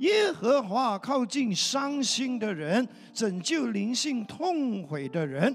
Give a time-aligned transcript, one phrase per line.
[0.00, 5.54] 耶和华靠近伤心的人，拯救灵性痛悔的人；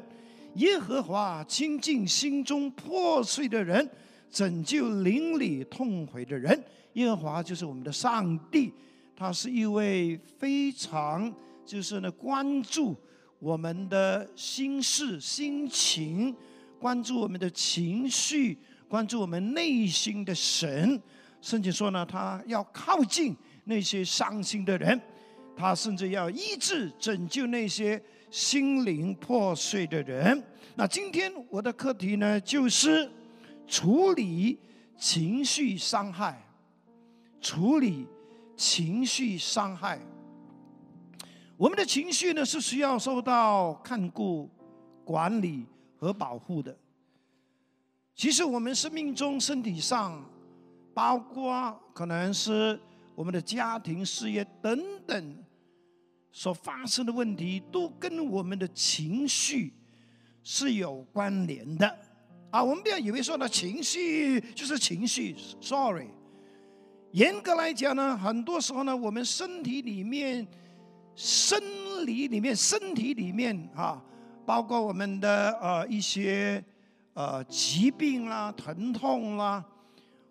[0.56, 3.90] 耶和华亲近心中破碎的人，
[4.30, 6.64] 拯救邻里痛悔的人。
[6.94, 8.72] 耶和华就是我们的上帝，
[9.16, 11.34] 他是一位非常
[11.66, 12.96] 就是呢关注
[13.40, 16.36] 我们的心事、心情，
[16.80, 18.56] 关注我们的情绪，
[18.88, 21.02] 关注我们内心的神。
[21.42, 23.36] 甚至说呢，他要靠近。
[23.66, 25.00] 那些伤心的人，
[25.58, 30.42] 他甚至要医治、拯救那些心灵破碎的人。
[30.76, 33.10] 那今天我的课题呢，就是
[33.68, 34.60] 处理
[34.98, 36.42] 情绪伤害。
[37.42, 38.08] 处理
[38.56, 40.00] 情绪伤害，
[41.58, 44.50] 我们的情绪呢是需要受到看顾、
[45.04, 45.66] 管理
[45.98, 46.76] 和保护的。
[48.16, 50.24] 其实我们生命中、身体上，
[50.94, 52.80] 包括可能是。
[53.16, 55.38] 我们的家庭、事业等等
[56.32, 59.74] 所发生的问题，都跟我们的情绪
[60.44, 61.88] 是有关联的
[62.52, 62.62] 啊！
[62.62, 66.08] 我们不要以为说呢，情绪就是情绪，sorry。
[67.14, 70.46] 严格来讲呢，很多时候呢，我们身体里面、
[71.16, 71.58] 生
[72.06, 74.04] 理里面、身体里面啊，
[74.46, 76.62] 包括我们的呃一些
[77.14, 79.64] 呃疾病啦、疼痛啦，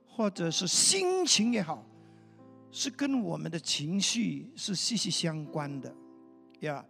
[0.06, 1.82] 或者是心情也好。
[2.76, 5.94] 是跟我们的情绪是息息相关的，
[6.62, 6.84] 呀，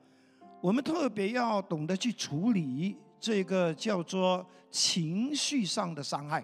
[0.62, 6.42] 我们特别要懂得去处理这个叫做情绪上的伤害。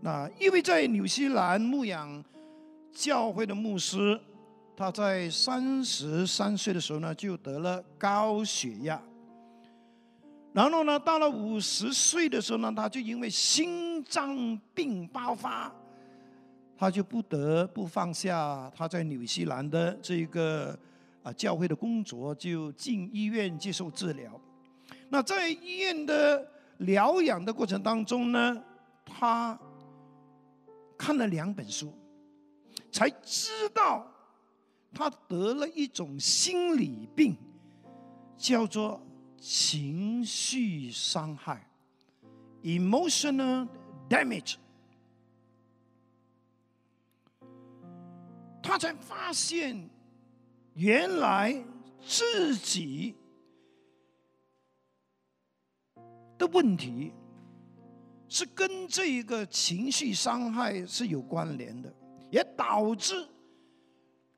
[0.00, 2.24] 那因为在纽西兰牧养
[2.92, 4.18] 教会的牧师，
[4.76, 9.02] 他在三十三岁的时候呢就得了高血压，
[10.52, 15.74] 然后呢到了五十岁的时候呢，他就因为心脏病爆发。
[16.78, 20.78] 他就不得不放下他在纽西兰的这个
[21.24, 24.40] 啊教会的工作，就进医院接受治疗。
[25.08, 26.48] 那在医院的
[26.78, 28.62] 疗养的过程当中呢，
[29.04, 29.58] 他
[30.96, 31.92] 看了两本书，
[32.92, 34.06] 才知道
[34.94, 37.36] 他得了一种心理病，
[38.36, 39.04] 叫做
[39.36, 41.68] 情绪伤害
[42.62, 43.66] （emotional
[44.08, 44.54] damage）。
[48.68, 49.88] 他才发现，
[50.74, 51.58] 原来
[52.02, 53.16] 自己
[56.36, 57.10] 的问题
[58.28, 61.90] 是跟这一个情绪伤害是有关联的，
[62.30, 63.26] 也导致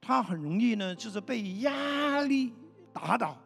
[0.01, 2.55] 他很容易呢，就是被压力
[2.93, 3.37] 打倒。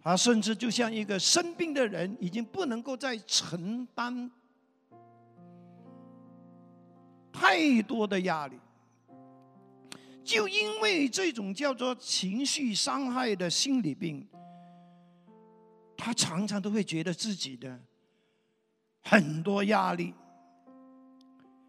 [0.00, 4.30] 他甚至就像一个生病的人，已经不能够再承担
[7.32, 8.56] 太多的压力。
[10.24, 14.26] 就因为这种叫做情绪伤害的心理病，
[15.96, 17.80] 他常常都会觉得自己的
[19.02, 20.14] 很多压力，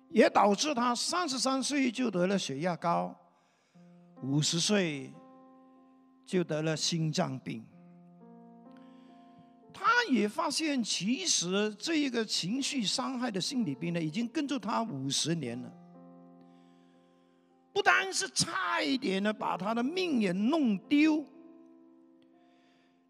[0.10, 3.16] 也导致他三十三岁就得了血压高，
[4.22, 5.12] 五十岁
[6.26, 7.66] 就得了心脏病。
[9.74, 15.74] 他也发现，其实这一个情绪伤害的心理病呢，已经跟着他五十年了。
[17.74, 21.26] 不单是差一点呢，把他的命也弄丢，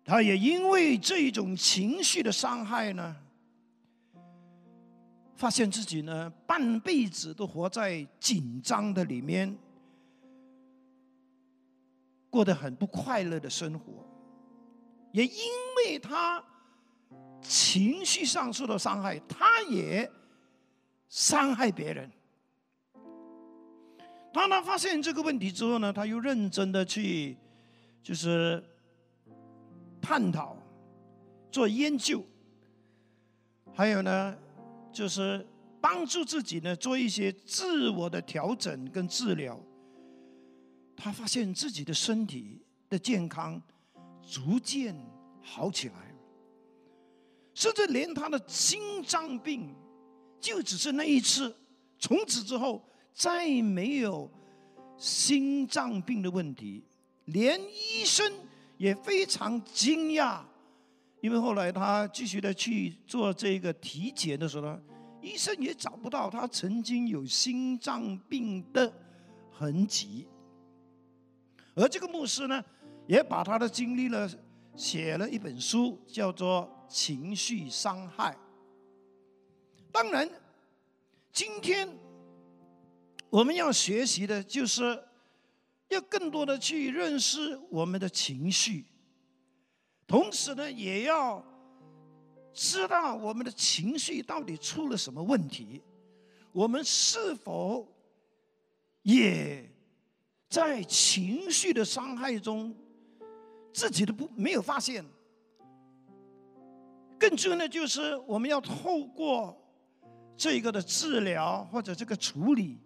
[0.05, 3.15] 他也因为这一种情绪的伤害呢，
[5.35, 9.53] 发现自己呢半辈子都活在紧张的里面，
[12.29, 14.07] 过得很不快乐的生活，
[15.11, 15.43] 也因
[15.77, 16.41] 为他
[17.41, 20.09] 情绪上受到伤害，他也
[21.09, 22.09] 伤害别人。
[24.33, 27.37] 当他发现这个问题之后呢，他又认真的去，
[28.01, 28.61] 就是
[30.01, 30.57] 探讨、
[31.51, 32.25] 做研究，
[33.75, 34.35] 还有呢，
[34.91, 35.45] 就是
[35.79, 39.59] 帮助自己呢做一些自我的调整跟治疗。
[40.95, 42.59] 他发现自己的身体
[42.89, 43.61] 的健康
[44.23, 44.95] 逐渐
[45.43, 46.15] 好起来，
[47.53, 49.75] 甚至连他的心脏病，
[50.39, 51.55] 就只是那一次，
[51.99, 52.83] 从此之后。
[53.13, 54.29] 再没有
[54.97, 56.83] 心脏病的问题，
[57.25, 58.33] 连医生
[58.77, 60.41] 也非常惊讶，
[61.21, 64.81] 因为后来他继续的去做这个体检的时候呢，
[65.21, 68.91] 医生也找不到他曾经有心脏病的
[69.51, 70.27] 痕迹。
[71.75, 72.63] 而这个牧师呢，
[73.07, 74.29] 也把他的经历呢
[74.75, 78.31] 写了一本书，叫做《情绪伤害》。
[79.91, 80.27] 当然，
[81.31, 81.87] 今天。
[83.33, 85.03] 我们要学习的就是
[85.89, 88.85] 要更多的去认识我们的情绪，
[90.05, 91.43] 同时呢，也要
[92.53, 95.81] 知道我们的情绪到底出了什么问题，
[96.51, 97.91] 我们是否
[99.01, 99.67] 也
[100.47, 102.71] 在情绪的伤害中，
[103.73, 105.03] 自己都不没有发现。
[107.17, 109.59] 更重要的就是，我们要透过
[110.37, 112.77] 这个的治疗或者这个处理，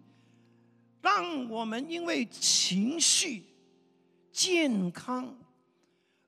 [1.00, 3.44] 让我们因为情绪
[4.32, 5.36] 健康，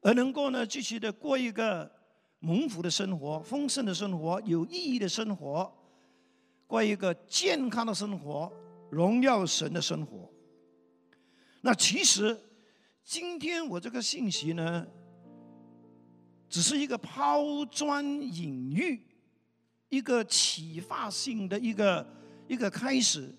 [0.00, 1.90] 而能够呢继续的过一个
[2.38, 5.72] 蒙福的生活、丰盛的生活、有意义的生活，
[6.66, 8.52] 过一个健康的生活、
[8.90, 10.32] 荣耀神的生活。
[11.60, 12.38] 那其实
[13.04, 14.86] 今天我这个信息呢。
[16.52, 19.00] 只是一个抛砖引玉，
[19.88, 22.04] 一个启发性的一个
[22.48, 23.32] 一个开始，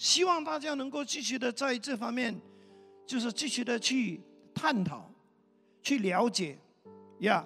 [0.00, 2.34] 希望大家能够继续的在这方面，
[3.04, 4.18] 就是继续的去
[4.54, 5.12] 探讨、
[5.82, 6.56] 去了解，
[7.18, 7.44] 呀，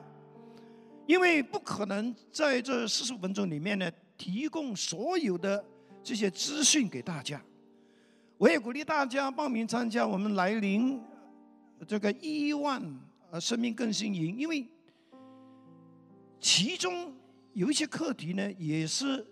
[1.04, 5.64] 因为不可能在这四十五分钟里面呢，提供所有的
[6.00, 7.42] 这些资讯给大家。
[8.38, 11.02] 我也鼓励大家报名参加我们来临
[11.88, 12.80] 这个亿万
[13.32, 14.64] 呃生命更新营，因为。
[16.38, 17.12] 其中
[17.54, 19.26] 有一些课题呢，也是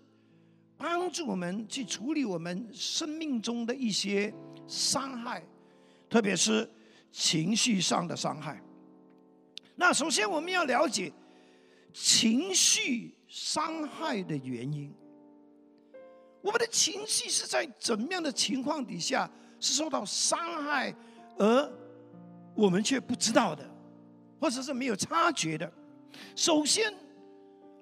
[0.77, 4.33] 帮助我们去处理我们生命中的一些
[4.67, 5.41] 伤害，
[6.09, 6.69] 特别是
[7.11, 8.61] 情绪上的伤害。
[9.75, 11.11] 那首先我们要了解
[11.93, 14.93] 情绪伤害的原因。
[16.41, 19.29] 我们的情绪是在怎么样的情况底下
[19.59, 20.93] 是受到伤害，
[21.37, 21.71] 而
[22.55, 23.65] 我们却不知道的，
[24.39, 25.71] 或者是没有察觉的。
[26.35, 26.93] 首先。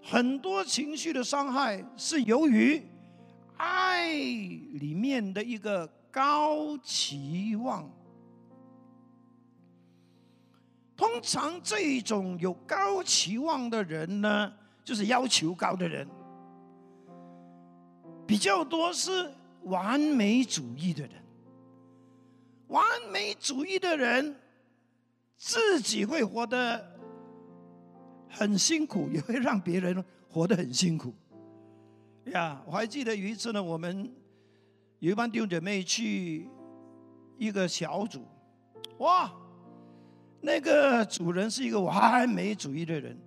[0.04, 2.82] 很多情绪的伤害是由于
[3.58, 7.90] 爱里面的一个高期望。
[10.98, 14.54] 通常这种有高期望的人呢，
[14.84, 16.08] 就是要求高的人，
[18.28, 19.32] 比较多是
[19.64, 21.12] 完美主义的人。
[22.68, 24.36] 完美主义的人
[25.38, 26.91] 自己会活得。
[28.32, 31.14] 很辛苦，也会让别人活得很辛苦。
[32.26, 34.12] 呀，我还记得有一次呢，我们
[35.00, 36.48] 有一帮弟兄姐妹去
[37.38, 38.26] 一个小组，
[39.00, 39.32] 哇，
[40.40, 43.18] 那个主人是一个完美主义的人，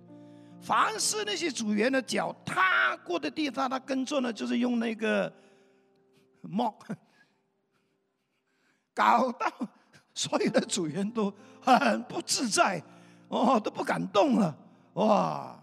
[0.61, 5.31] 凡是那些组员的脚踏过的地方，他耕作呢，就是用那个
[6.41, 6.77] 帽，
[8.93, 9.51] 搞到
[10.13, 11.31] 所有的组员都
[11.61, 12.81] 很不自在，
[13.27, 14.57] 哦，都不敢动了。
[14.95, 15.57] 哇！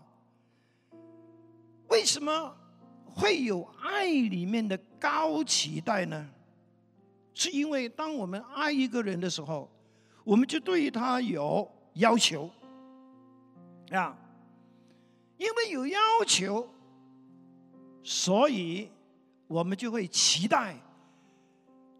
[1.88, 2.56] 为什么
[3.04, 6.26] 会有爱里面的高期待呢？
[7.34, 9.70] 是因为当我们爱一个人的时候，
[10.24, 12.48] 我们就对他有要求
[13.90, 14.16] 啊。
[15.38, 16.68] 因为有要求，
[18.02, 18.90] 所以
[19.48, 20.76] 我们就会期待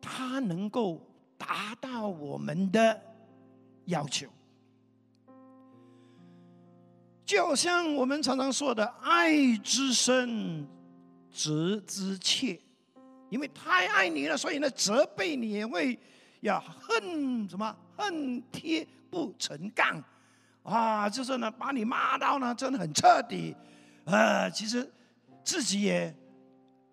[0.01, 1.01] 他能够
[1.37, 3.03] 达到我们的
[3.87, 4.29] 要求。
[7.33, 10.69] 就像我们常常说的“爱之深，
[11.33, 12.61] 责之切”，
[13.31, 15.99] 因为太爱你了，所以呢，责备你也会
[16.43, 17.75] 要恨什么？
[17.97, 20.05] 恨铁不成钢
[20.63, 21.09] 啊！
[21.09, 23.57] 就是呢，把你骂到呢，真的很彻底。
[24.05, 24.87] 呃，其实
[25.43, 26.15] 自己也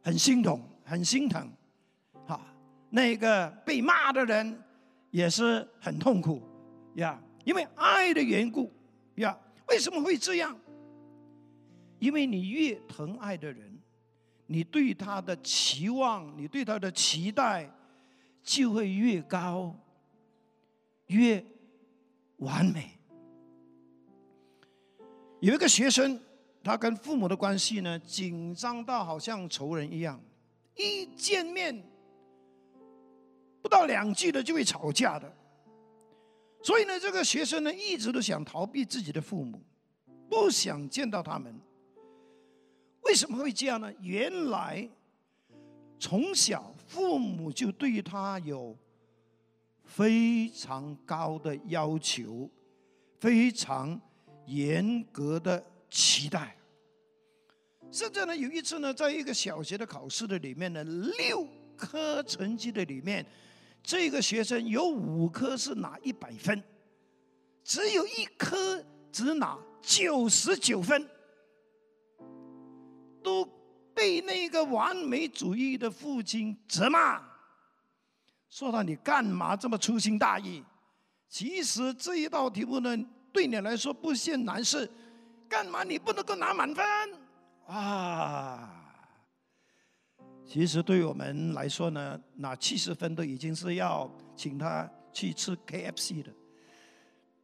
[0.02, 1.52] 很心痛，很心疼。
[2.26, 2.40] 哈，
[2.90, 4.58] 那个被骂的人
[5.12, 6.42] 也是很痛苦
[6.96, 8.72] 呀，因为爱的缘故
[9.16, 9.38] 呀。
[9.70, 10.58] 为什么会这样？
[12.00, 13.78] 因为你越疼爱的人，
[14.48, 17.70] 你对他的期望，你对他的期待
[18.42, 19.76] 就会越高，
[21.08, 21.46] 越
[22.38, 22.98] 完美。
[25.42, 26.20] 有一个学生，
[26.64, 30.20] 他跟父母的关系呢，紧张到好像仇人一样，
[30.76, 31.84] 一见面
[33.62, 35.32] 不到两句的就会吵架的。
[36.62, 39.62] 所以呢，这个学生呢，一直都想逃避自己的父母，
[40.30, 41.58] 不想见到他们。
[43.04, 43.92] 为什么会这样呢？
[44.02, 44.88] 原来
[45.98, 48.78] 从小父母就对他有
[49.86, 52.50] 非常高的要求，
[53.20, 54.00] 非常
[54.46, 56.56] 严格的期待。
[57.90, 61.48] 甚至呢，有一次呢，在一个小学的考试的里面呢，六
[61.78, 63.26] 科成绩的里面。
[63.82, 66.64] 这个学生有五科是拿一百分，
[67.64, 71.10] 只有一科只拿九十九分，
[73.24, 73.44] 都
[73.94, 77.22] 被那个完美主义的父亲责骂，
[78.50, 80.64] 说到你干嘛这么粗心大意？
[81.28, 82.98] 其实这一道题目呢，
[83.32, 84.90] 对你来说不嫌难事，
[85.48, 86.86] 干嘛你不能够拿满分
[87.68, 88.79] 啊？
[90.50, 96.34] 其实对我们来说呢，拿七十分都已经是要请他去吃 KFC 的，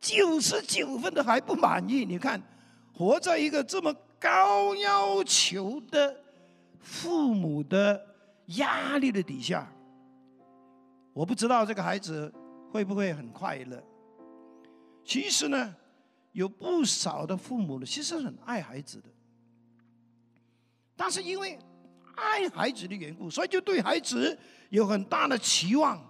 [0.01, 2.03] 九十九分的还不满意。
[2.03, 2.41] 你看，
[2.91, 6.19] 活在一个这么高要求的
[6.79, 8.03] 父母的
[8.57, 9.71] 压力的底下，
[11.13, 12.33] 我不知道这个孩子
[12.71, 13.83] 会不会很快乐。
[15.03, 15.75] 其实呢，
[16.31, 19.09] 有不少的父母呢，其实很爱孩子的，
[20.95, 21.59] 但是因为。
[22.15, 24.38] 爱孩子的缘故，所以就对孩子
[24.69, 26.01] 有很大的期望，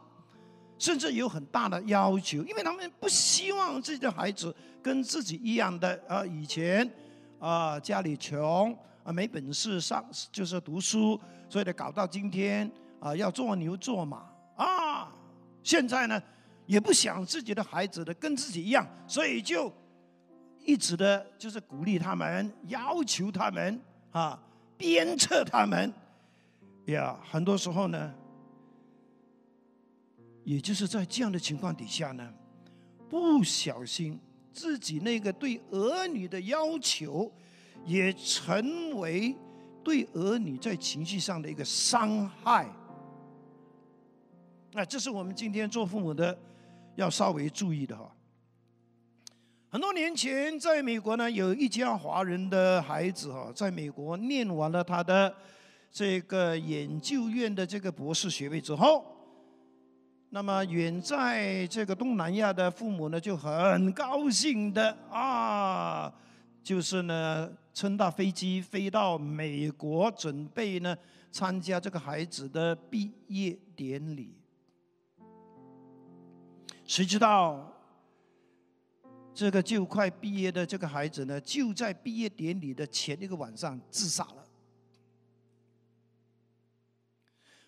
[0.78, 6.90] 甚至有很大的要求，因为他们不希望自己的孩子跟自己一样的啊，以前
[7.40, 11.20] 啊家里穷啊没本事上就是读书，
[11.50, 12.70] 所以呢搞到今天
[13.00, 15.12] 啊要做牛做马啊，
[15.64, 16.22] 现在呢
[16.66, 19.72] 也不想自己的孩子的跟自己一样，所以就
[20.64, 23.82] 一直的就是鼓励他们，要求他们
[24.12, 24.40] 啊。
[24.78, 25.94] 鞭策他们，
[26.86, 28.14] 呀，很多时候呢，
[30.44, 32.34] 也就是在这样的情况底下呢，
[33.10, 34.20] 不小心
[34.52, 37.32] 自己那个对儿女的要求，
[37.86, 39.36] 也成为
[39.84, 42.70] 对儿女在情绪上的一个伤害。
[44.72, 46.38] 那这是我们今天做父母的
[46.96, 48.12] 要稍微注意的哈。
[49.76, 55.36] 很多年前，在美国呢，有一家华人的孩子哈，在美国念完了他的
[55.92, 59.06] 这个研究院的这个博士学位之后，
[60.30, 66.10] 那么远在这个东南亚的父母呢，就很高兴的啊，
[66.64, 70.98] 就是呢，乘大飞机飞到美国，准备呢
[71.34, 74.38] 参加这个孩子的毕业典礼。
[76.86, 77.74] 谁知道？
[79.36, 84.48] 这个就快毕业的这个孩子呢，就在毕业典礼的前一个晚上自杀了。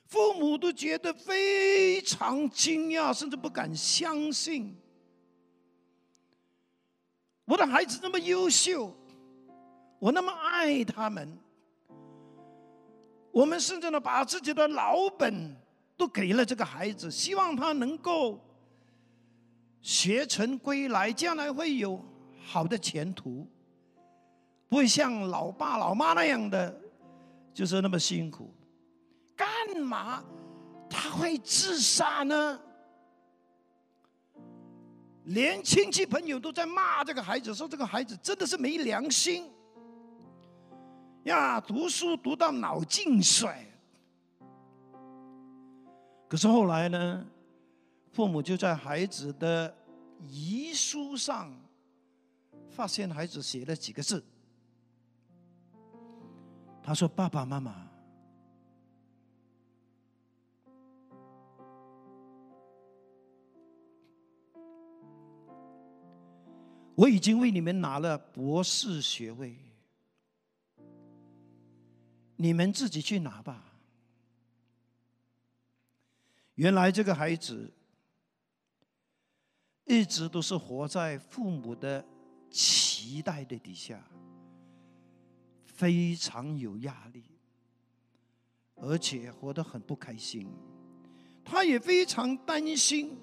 [0.06, 4.74] 父母都觉得非常惊讶，甚至不敢相信。
[7.44, 8.96] 我的孩子那么优秀，
[10.00, 11.38] 我那么爱他们，
[13.30, 15.54] 我们甚至呢把自己的老本
[15.98, 18.42] 都给了这个孩子，希望他能够。
[19.88, 22.04] 学成归来，将来会有
[22.44, 23.48] 好的前途，
[24.68, 26.78] 不会像老爸老妈那样的，
[27.54, 28.54] 就是那么辛苦。
[29.34, 29.48] 干
[29.80, 30.22] 嘛
[30.90, 32.60] 他会自杀呢？
[35.24, 39.50] 连亲戚朋友都在骂这个孩子，说这个孩子真的是没良心
[41.24, 41.62] 呀！
[41.62, 43.50] 读书读到脑进水。
[46.28, 47.26] 可是后来呢？
[48.14, 49.72] 父母就在孩子的
[50.20, 51.54] 遗书上
[52.70, 54.24] 发现孩子写了几个字。
[56.84, 57.90] 他说：“爸爸妈妈，
[66.96, 69.56] 我已经为你们拿了博士学位，
[72.38, 73.64] 你们自己去拿吧。”
[76.56, 77.74] 原来这个孩子。
[79.88, 82.06] 一直都是活在父母的
[82.52, 84.04] 期待的底下，
[85.64, 87.24] 非常有压力，
[88.76, 90.46] 而且活得很不开心。
[91.44, 93.18] 他也非常担心，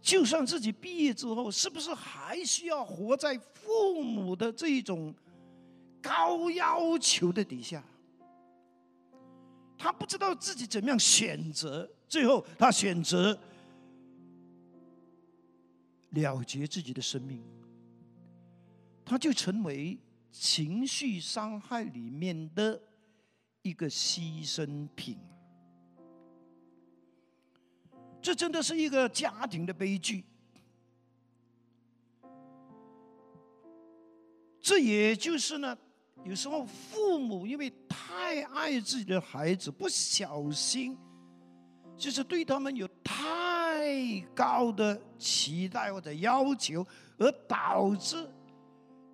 [0.00, 5.14] 就算自己毕业之后，是不是还需要活在父母的这种
[6.00, 7.84] 高要求的底下？
[9.76, 13.38] 他不知道自己怎么样选择，最后他选择。
[16.14, 17.42] 了结自己的生命，
[19.04, 19.98] 他就成为
[20.30, 22.80] 情绪伤害里面的
[23.62, 25.18] 一个牺牲品。
[28.22, 30.24] 这真的是一个家庭的悲剧。
[34.60, 35.76] 这也就是呢，
[36.24, 40.96] 有时候父母因为太爱自己的孩子，不小心，
[41.98, 43.53] 就是对他们有太。
[43.84, 46.86] 太高的期待或者要求，
[47.18, 48.26] 而导致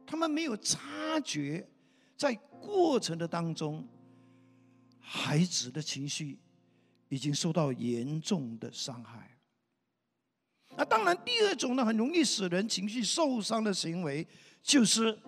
[0.06, 1.68] 他们没有察觉，
[2.16, 3.84] 在过程的当中，
[5.00, 6.38] 孩子的情绪
[7.08, 9.36] 已经受到严重的伤害。
[10.76, 14.24] 那当然，第二种呢，很容易使人情绪受伤的行为，
[14.62, 15.18] 就是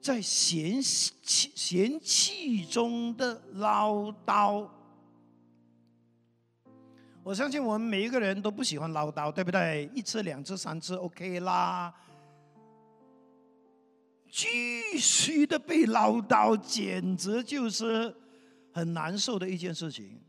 [0.00, 4.68] 在嫌弃嫌弃中的唠叨。
[7.26, 9.90] 我相信我们每一个人都不喜欢唠叨，对不对？
[9.92, 11.92] 一次、两次、三次，OK 啦。
[14.30, 18.14] 继续的被唠叨，简直就是
[18.72, 20.20] 很难受的一件事情。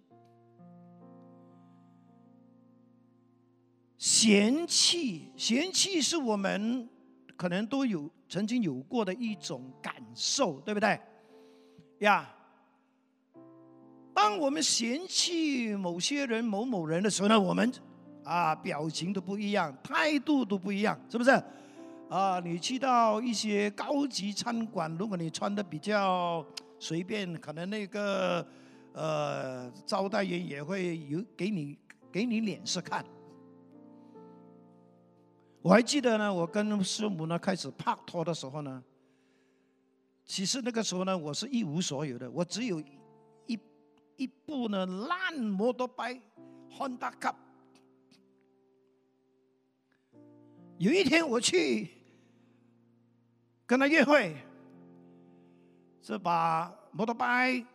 [3.99, 6.89] 嫌弃，嫌弃是我们
[7.35, 10.99] 可能都有曾经有过的一种感受，对不对？
[11.99, 12.33] 呀。
[14.17, 17.71] 当我们嫌弃某些人、某某人的时候呢，我们
[18.23, 21.29] 啊表情都不一样，态度都不一样，是不是？
[22.09, 26.43] 啊，你去到一些高级餐馆，如果你穿的比较
[26.79, 28.43] 随便，可能那个
[28.93, 31.77] 呃招待员也会有给你
[32.11, 33.05] 给你脸色看。
[35.61, 38.83] 我还记得呢，我跟师母呢开始拍拖的时候呢，
[40.25, 42.81] 其实那个时候呢，我是一无所有的，我只有。
[44.17, 45.93] 一部呢烂摩托车
[46.75, 47.35] ，Honda Cup。
[50.79, 51.89] 有一天我去
[53.65, 54.35] 跟他约会，
[56.01, 57.65] 这把摩托车，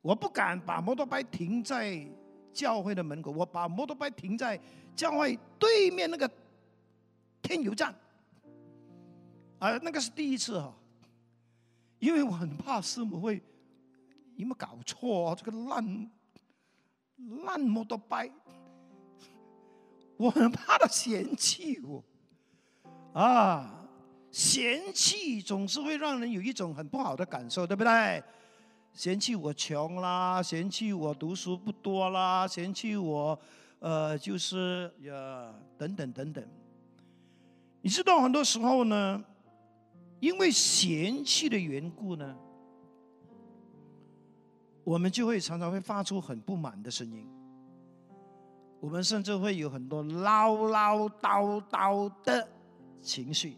[0.00, 2.06] 我不敢把摩托车停在
[2.52, 4.60] 教会的门口，我把摩托车停在
[4.96, 6.30] 教会对面那个
[7.42, 7.94] 天油站。
[9.58, 10.72] 啊，那个是第一次哈，
[11.98, 13.42] 因为我很怕师母会。
[14.38, 15.34] 有没有搞错？
[15.34, 16.10] 这个烂
[17.44, 18.30] 烂摩托车，
[20.16, 22.04] 我很怕他嫌弃我
[23.12, 23.84] 啊！
[24.30, 28.22] 嫌弃总是会让人有一种很不好的感受，对不对？
[28.92, 33.36] 嫌弃我穷啦，嫌弃我读书不多啦，嫌弃我
[33.80, 36.48] 呃，就是呀，等等等等。
[37.80, 39.24] 你知道，很多时候呢，
[40.20, 42.36] 因为嫌弃的缘故呢。
[44.88, 47.28] 我们就会常常会发出很不满的声音，
[48.80, 52.48] 我们甚至会有很多唠唠叨叨的
[53.02, 53.54] 情绪。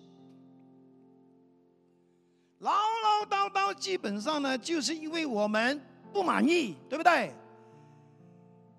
[2.58, 5.80] 唠唠叨叨基本上呢，就是因为我们
[6.12, 7.32] 不满意，对不对？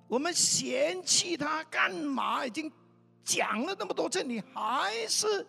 [0.09, 2.45] 我们嫌弃他干嘛？
[2.45, 2.69] 已经
[3.23, 5.47] 讲了那么多次，你还是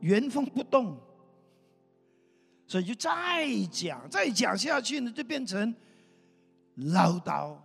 [0.00, 0.98] 原封不动。
[2.66, 5.74] 所以就再讲，再讲下去呢，就变成
[6.74, 7.56] 唠叨。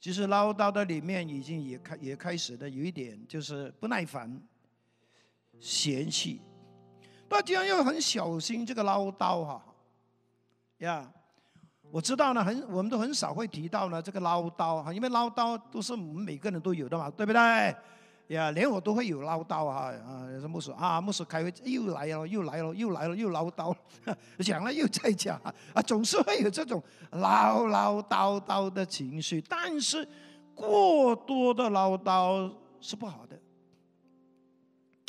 [0.00, 4.40] 其实唠叨的里面已经也开也开始的有一点，就是不耐烦、
[5.60, 6.40] 嫌弃。
[7.28, 9.64] 大家要很小心这个唠叨哈。
[10.78, 11.12] 呀，
[11.90, 17.76] 我知道呢，很我们都很少会提到呢这个唠叨哈，因为唠叨都是我们每个人都有的嘛，对不对？
[18.32, 20.24] 呀，连我都会有唠叨啊啊！
[20.40, 20.98] 什么说啊？
[21.00, 23.74] 牧师开会又来了，又来了，又来了，又唠叨，
[24.40, 25.38] 讲了又再讲
[25.74, 29.38] 啊，总是会有这种唠唠叨叨的情绪。
[29.42, 30.06] 但是
[30.54, 33.38] 过多的唠叨是不好的。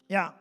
[0.07, 0.33] 呀，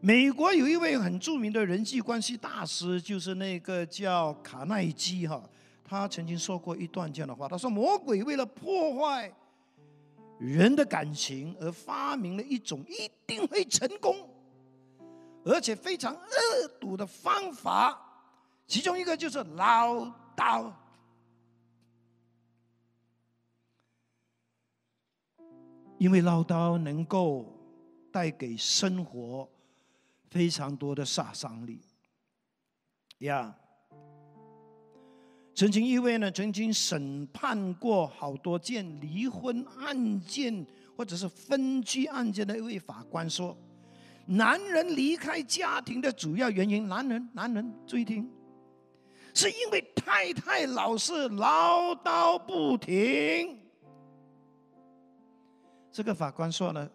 [0.00, 5.42] 美国有一位很著名的人际关系大师，就是那个叫卡耐基哈，
[5.84, 9.30] 他曾经说过一段这样的话，他说：“魔鬼为了破坏。”
[10.38, 14.28] 人的感情，而发明了一种一定会成功，
[15.44, 18.00] 而且非常恶毒的方法。
[18.66, 19.96] 其中一个就是唠
[20.36, 20.72] 叨，
[25.98, 27.52] 因为唠叨能够
[28.12, 29.48] 带给生活
[30.30, 31.80] 非常多的杀伤力。
[33.18, 33.54] 呀。
[35.58, 40.64] 曾经一位呢，曾经审判过好多件离婚案件
[40.96, 43.58] 或者是分居案件的一位法官说
[44.24, 48.30] ：“男人离开家庭的主要原因，男人，男人注意听，
[49.34, 53.58] 是因为太太老是唠叨不停。”
[55.90, 56.88] 这个法官说呢，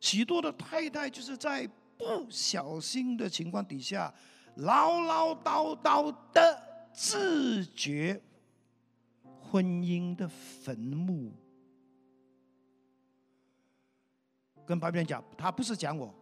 [0.00, 1.64] 许多的太太就是在
[1.96, 4.12] 不小心的情况底下
[4.56, 6.69] 唠唠叨叨的。
[6.92, 8.20] 自觉
[9.40, 11.32] 婚姻的坟墓，
[14.66, 16.14] 跟旁边讲，他不是讲我，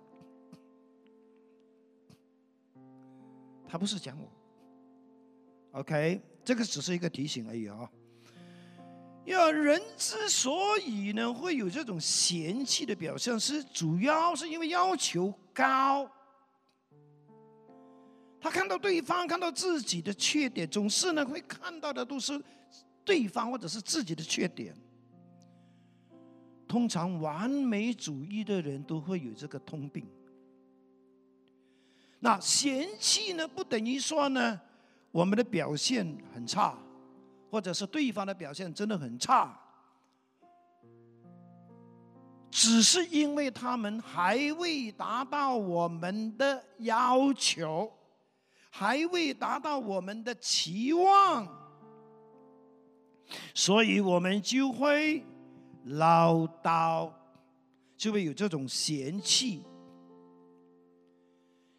[3.67, 7.91] 他不是讲我，OK，这个只是一个提醒而已啊。
[9.25, 16.11] 要人之所以呢会有这种嫌弃的表现，是主要是因为要求高。
[18.41, 22.41] 他看到对方，看到自己的缺点，总是呢会看到的都是
[23.05, 24.75] 对方或者是自己的缺点。
[26.67, 30.07] 通常完美主义的人都会有这个通病。
[32.21, 34.61] 那嫌弃呢，不等于说呢
[35.11, 36.79] 我们的表现很差，
[37.51, 39.59] 或者是对方的表现真的很差。
[42.51, 47.91] 只是因为他们还未达到我们的要求，
[48.71, 51.47] 还未达到我们的期望，
[53.55, 55.25] 所以我们就会
[55.85, 57.13] 唠叨，
[57.97, 59.63] 就会有这种嫌弃。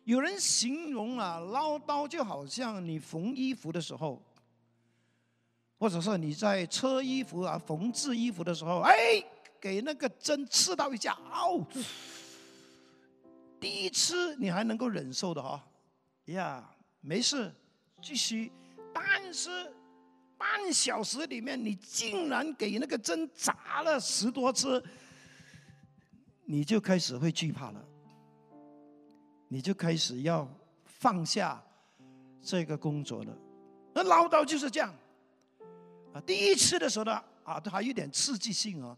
[0.03, 4.21] 有人形容啊，唠叨就好像你缝衣服的时候，
[5.77, 9.23] 或者是你在车衣服啊、缝制衣服的时候，哎。
[9.61, 11.61] 给那个针刺到一下，嗷！
[13.59, 15.61] 第一次你还能够忍受的哈，
[16.27, 17.53] 呀，没事，
[18.01, 18.51] 继续。
[18.93, 19.49] 但是
[20.37, 24.83] 半小时里面，你竟然给那个针扎了十多次，
[26.45, 27.85] 你就开始会惧怕了，
[29.47, 30.47] 你就开始要
[30.85, 31.63] 放下
[32.41, 33.37] 这个工作了。
[33.93, 34.93] 那唠叨就是这样
[36.13, 38.97] 啊，第一次的时候呢，啊，都还有点刺激性啊。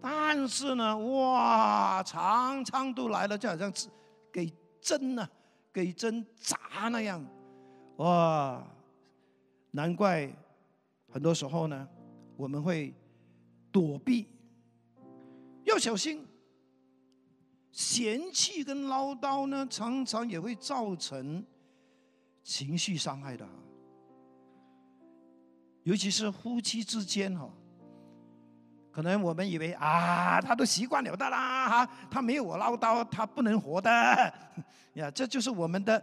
[0.00, 3.72] 但是呢，哇，常常都来了，就好像
[4.32, 5.28] 给针呢，
[5.76, 7.22] 给针扎那样，
[7.96, 8.66] 哇，
[9.72, 10.34] 难怪
[11.10, 11.86] 很多时候呢，
[12.34, 12.94] 我们会
[13.70, 14.26] 躲避，
[15.64, 16.26] 要小心。
[17.72, 21.44] 嫌弃跟唠叨呢，常常也会造成
[22.42, 23.46] 情绪伤害的，
[25.82, 27.52] 尤其是夫妻之间哈。
[28.96, 33.90] 可能我们以为啊，他都习惯了的啦，他没有我唠叨，他不能活的
[34.94, 35.10] 呀。
[35.10, 36.02] 这就是我们的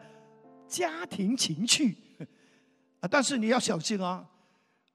[0.67, 1.97] 家庭情趣
[2.99, 3.09] 啊。
[3.09, 4.23] 但是你要小心啊，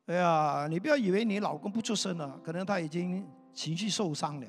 [0.06, 4.46] 哎呀，你不要以为你老公不出声了，可能他已经情绪受伤了，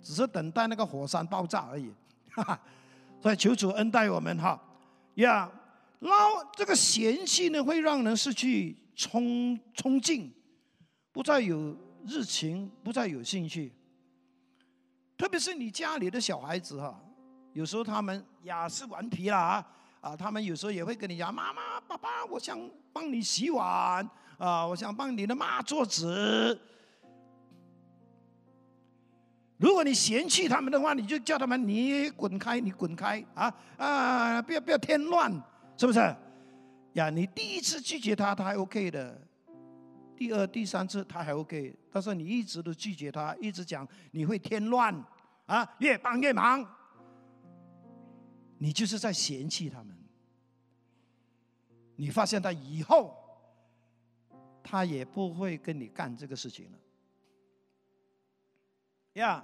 [0.00, 1.92] 只是等待那个火山爆炸而已。
[2.30, 2.60] 哈哈，
[3.20, 4.56] 所以求主恩待我们哈
[5.16, 5.50] 呀。
[5.98, 6.14] 唠
[6.52, 10.32] 这个嫌弃呢，会让人失去冲冲劲，
[11.10, 11.76] 不再有。
[12.06, 13.72] 日情不再有兴趣，
[15.16, 17.00] 特别是你家里的小孩子哈，
[17.52, 19.66] 有时候他们呀是顽皮了啊，
[20.00, 22.58] 啊，他们有时候也会跟你讲：“妈妈、爸爸，我想
[22.92, 24.08] 帮你洗碗
[24.38, 26.58] 啊，我想帮你的妈做纸。”
[29.58, 34.40] 如果你嫌弃他们的话，你就叫他们：“你滚开，你滚开啊啊！
[34.40, 35.30] 不要不要添乱，
[35.76, 35.98] 是不是？”
[36.94, 39.20] 呀，你第一次拒绝他，他还 OK 的。
[40.20, 44.94] 第二、第三次他还 OK，但是你一直都拒绝他，一直讲你会添乱，
[45.46, 46.62] 啊，越帮越忙，
[48.58, 49.96] 你就是在嫌弃他们。
[51.96, 53.16] 你发现他以后，
[54.62, 56.78] 他也不会跟你干这个事情了。
[59.14, 59.42] 呀，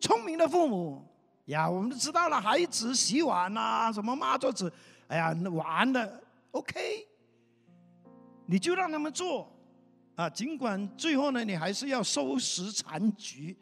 [0.00, 1.06] 聪明的父母
[1.44, 4.72] 呀，我们都知道了，孩子洗碗呐，什么抹桌子，
[5.08, 7.06] 哎呀，玩的 OK。
[8.50, 9.48] 你就让他们做，
[10.16, 13.56] 啊，尽管最后呢，你还是要收拾残局，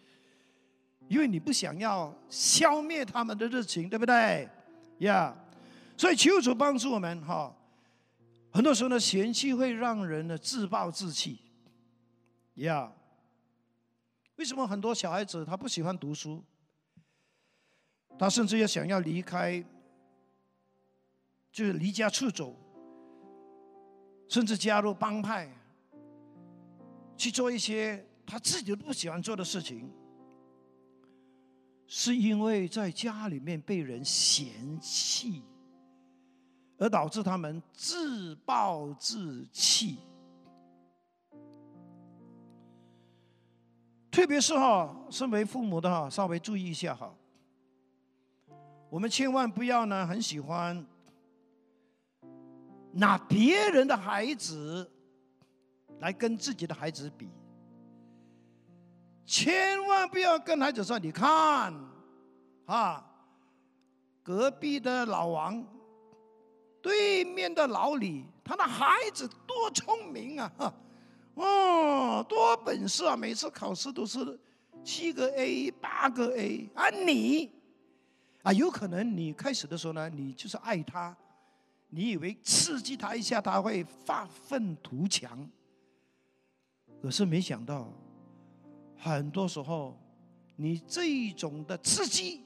[1.09, 4.49] 因为你不想要消灭他们的热情，对不对？
[5.01, 5.37] 呀，
[5.95, 7.55] 所以求主帮助我们哈。
[8.51, 11.39] 很多时候呢，嫌弃会让人呢自暴自弃，
[12.55, 12.91] 呀。
[14.37, 16.43] 为什么很多小孩子他不喜欢读书？
[18.19, 19.63] 他甚至要想要离开，
[21.53, 22.57] 就是离家出走。
[24.29, 25.51] 甚至加入帮派，
[27.17, 29.91] 去做一些他自己都不喜欢做的事情，
[31.87, 35.43] 是因为在家里面被人嫌弃，
[36.77, 39.99] 而导致他们自暴自弃。
[44.11, 47.15] 特别是哈，身为父母的哈，稍微注意一下哈，
[48.91, 50.87] 我们千万不要呢，很喜欢。
[52.93, 54.91] 拿别人的孩子
[56.01, 57.29] 来跟自己的孩子比，
[59.25, 61.75] 千万不要跟孩子说：“你看，
[62.65, 63.05] 啊，
[64.23, 65.65] 隔壁的老王，
[66.81, 70.53] 对面的老李，他的孩子多聪明啊！
[70.57, 70.75] 哈，
[71.35, 73.15] 哦，多本事啊！
[73.15, 74.39] 每次考试都是
[74.83, 76.71] 七个 A、八个 A。
[76.75, 77.53] 啊，你
[78.43, 81.15] 啊，有可能你开始的时候呢，你就是爱他。”
[81.91, 85.49] 你以为刺激他一下，他会发愤图强？
[87.01, 87.93] 可是没想到，
[88.97, 89.99] 很多时候，
[90.57, 92.45] 你这一种的刺激，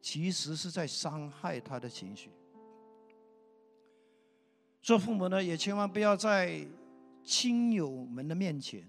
[0.00, 2.30] 其实是在伤害他的情绪。
[4.80, 6.64] 做父母呢，也千万不要在
[7.24, 8.86] 亲友们的面前，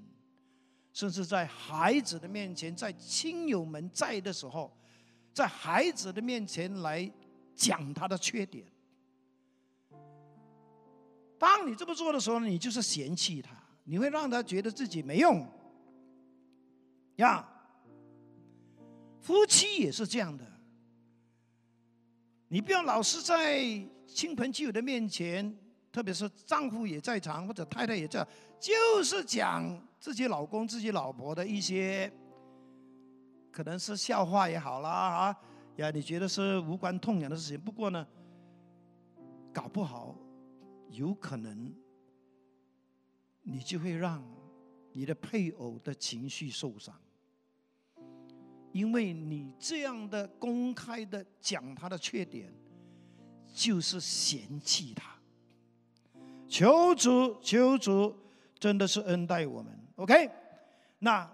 [0.92, 4.78] 甚至在孩子的面前，在亲友们在的时候，
[5.34, 7.10] 在孩子的面前来
[7.56, 8.66] 讲他的缺点。
[11.46, 13.52] 当你这么做的时候，你就是嫌弃他，
[13.84, 15.48] 你会让他觉得自己没用。
[17.18, 17.48] 呀，
[19.22, 20.44] 夫妻也是这样的。
[22.48, 23.64] 你不要老是在
[24.08, 25.56] 亲朋戚友的面前，
[25.92, 28.28] 特别是丈夫也在场或者太太也在，
[28.60, 32.12] 就是讲自己老公、自己老婆的一些，
[33.52, 35.38] 可能是笑话也好啦啊，
[35.76, 37.62] 呀，你觉得是无关痛痒的事情。
[37.62, 38.08] 不过呢，
[39.54, 40.16] 搞不好
[40.96, 41.74] 有可能
[43.42, 44.24] 你就会让
[44.92, 46.94] 你的配偶的情绪受伤。
[48.72, 52.54] 因为你这样的公开的讲他的缺点，
[53.54, 55.16] 就是嫌弃他。
[56.48, 58.14] 求主，求主，
[58.60, 59.74] 真的是恩待我们。
[59.96, 60.30] OK，
[61.00, 61.30] 那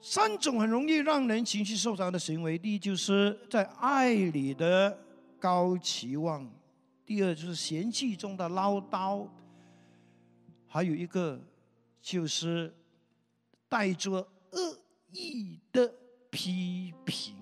[0.00, 4.98] 三种很容易让人情绪受伤的行为，第一就是在爱里的
[5.38, 6.48] 高期望，
[7.06, 9.26] 第二就是嫌弃中的唠叨，
[10.66, 11.40] 还有一个
[12.02, 12.74] 就是
[13.68, 14.12] 带着
[14.50, 14.78] 恶
[15.12, 15.94] 意的。
[16.28, 17.34] 批评，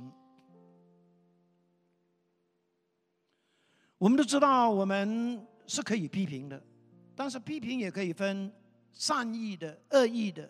[3.99, 6.63] 我们都知道，我们是可以批评的，
[7.17, 8.53] 但是批评也可以分
[8.93, 10.49] 善意的、恶意的，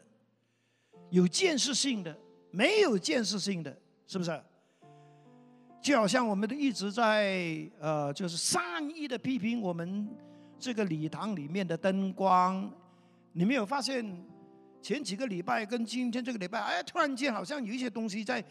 [1.09, 2.15] 有建设性的，
[2.51, 3.75] 没有建设性的，
[4.07, 4.45] 是不是？
[5.85, 10.09] 就好像我们都一直在呃，就是善意的批评我们
[10.59, 12.73] 这个礼堂里面的灯光，
[13.33, 14.03] 你没有发现？
[14.81, 18.43] 前几个礼拜跟今天这个礼拜，哎，突然间好像有一些东西在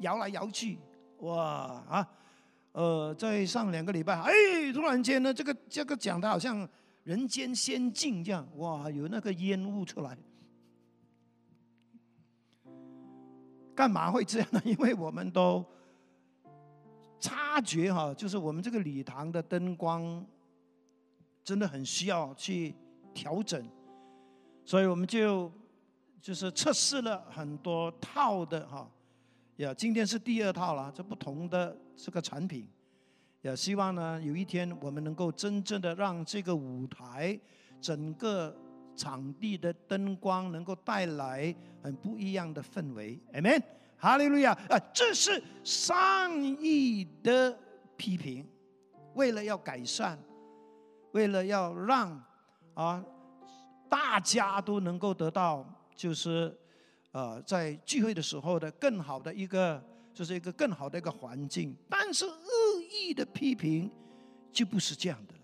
[0.00, 0.76] 摇来摇去，
[1.18, 2.08] 哇啊，
[2.72, 4.32] 呃，在上两个礼拜，哎，
[4.74, 6.68] 突然间呢，这个这个讲的好像
[7.04, 10.18] 人间仙境这样，哇，有那个烟雾出来，
[13.76, 14.60] 干嘛会这样呢？
[14.64, 15.64] 因为我们都
[17.20, 20.24] 察觉哈，就是我们这个礼堂的灯光
[21.42, 22.74] 真的很需要去
[23.12, 23.68] 调整。
[24.64, 25.50] 所以我们就
[26.20, 28.90] 就是测试了很多套的哈，
[29.56, 32.68] 呀，今天是第二套了，这不同的这个产品，
[33.40, 37.38] 也希望呢有一天我们能够真正的让这个舞台
[37.80, 38.54] 整个
[38.94, 43.62] 场地的灯光能够带来很不一样的氛围，Amen，
[43.98, 44.78] 哈利路亚啊！
[44.94, 46.32] 这是善
[46.62, 47.58] 意的
[47.96, 48.48] 批评，
[49.14, 50.18] 为了要改善，
[51.12, 52.22] 为了要让
[52.74, 53.04] 啊。
[53.90, 56.54] 大家都能够得到，就是，
[57.10, 59.82] 呃，在聚会的时候的更好的一个，
[60.12, 61.74] 就是一个更好的一个环境。
[61.88, 62.42] 但是恶
[62.90, 63.90] 意的批评
[64.52, 65.40] 就不是这样的了。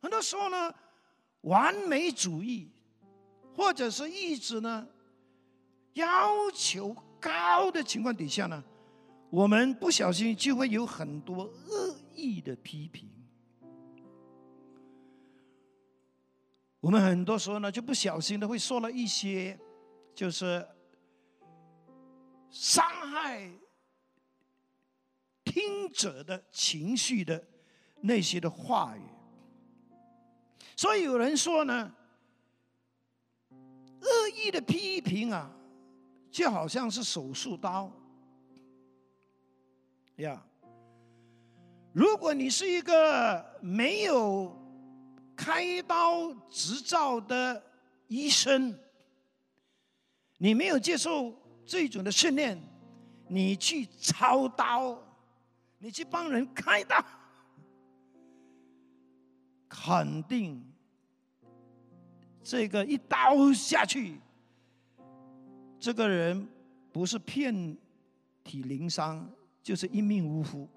[0.00, 0.74] 很多时候呢，
[1.42, 2.72] 完美主义，
[3.54, 4.84] 或者是一直呢
[5.96, 8.62] 要求高的情况底下呢，
[9.30, 13.10] 我们不小心就会有很多恶意的批评。
[16.80, 19.58] 我们很多时候呢，就不小心的会说了一些，
[20.14, 20.64] 就是
[22.50, 23.50] 伤害
[25.44, 27.42] 听者的情绪的
[28.02, 29.02] 那些的话语。
[30.76, 31.92] 所以有人说呢，
[33.50, 35.50] 恶意的批评啊，
[36.36, 37.90] 就好像是手术刀
[40.16, 40.46] 呀。
[41.94, 44.54] 如果你是一个没有
[45.34, 47.62] 开刀执照的
[48.06, 48.78] 医生，
[50.36, 52.62] 你没有接受这种的训练，
[53.28, 55.02] 你去操刀，
[55.78, 57.02] 你去帮人开刀，
[59.70, 60.62] 肯定
[62.44, 64.20] 这个一刀下去，
[65.86, 66.48] 这个人
[66.90, 67.54] 不是遍
[68.42, 69.24] 体鳞伤，
[69.62, 70.68] 就是一命呜呼。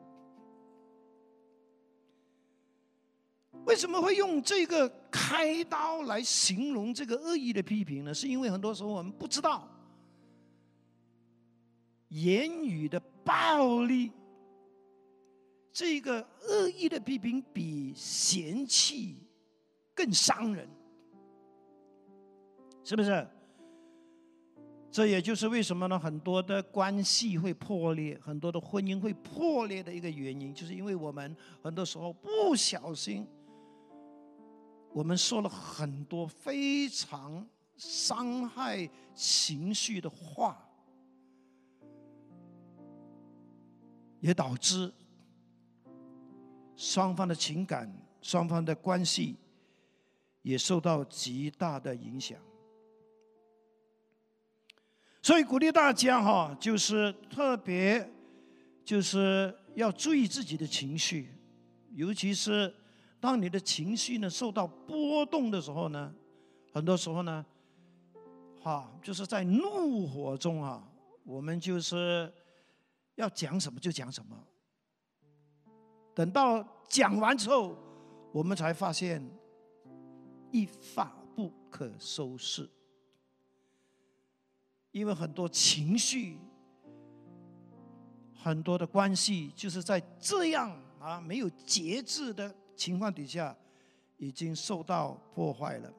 [3.65, 8.13] 为什么会用这个开刀来形容这个恶意的批评呢？
[8.13, 9.67] 是因为很多时候我们不知道，
[12.09, 14.11] 言语的暴力，
[15.73, 19.17] 这个恶意的批评比嫌弃
[19.95, 20.69] 更伤人，
[22.83, 23.27] 是不是？
[24.91, 25.99] 这也就是为什么呢？
[25.99, 33.27] 很多的关系会破裂，很多的婚姻会破裂的一个原因，就是因为我们很多时候不小心。
[34.91, 37.47] 我们说了很多非常
[37.77, 40.67] 伤害情绪的话，
[44.19, 44.91] 也导致
[46.75, 47.87] 双方的情感、
[48.23, 49.37] 双方的关系
[50.41, 52.39] 也受到极大的影响。
[55.21, 58.09] 所以鼓励大家哈，就是特别
[58.83, 61.29] 就是要注意自己的情绪，
[61.91, 62.73] 尤其是。
[63.21, 66.09] 当你的情绪呢受到波动的时候呢，
[66.71, 67.45] 很多时候呢，
[68.61, 70.81] 哈，就是在怒火中啊，
[71.25, 72.31] 我们就是
[73.15, 74.41] 要讲什么就讲什么。
[76.15, 77.75] 等到讲完之后，
[78.31, 79.21] 我们才发现
[80.53, 82.69] 一发不可收拾，
[84.99, 86.37] 因为很多情绪、
[88.35, 93.55] 很多的关系，就是在这样啊没有节制的情况底下，
[94.17, 95.89] 已经受到破坏了。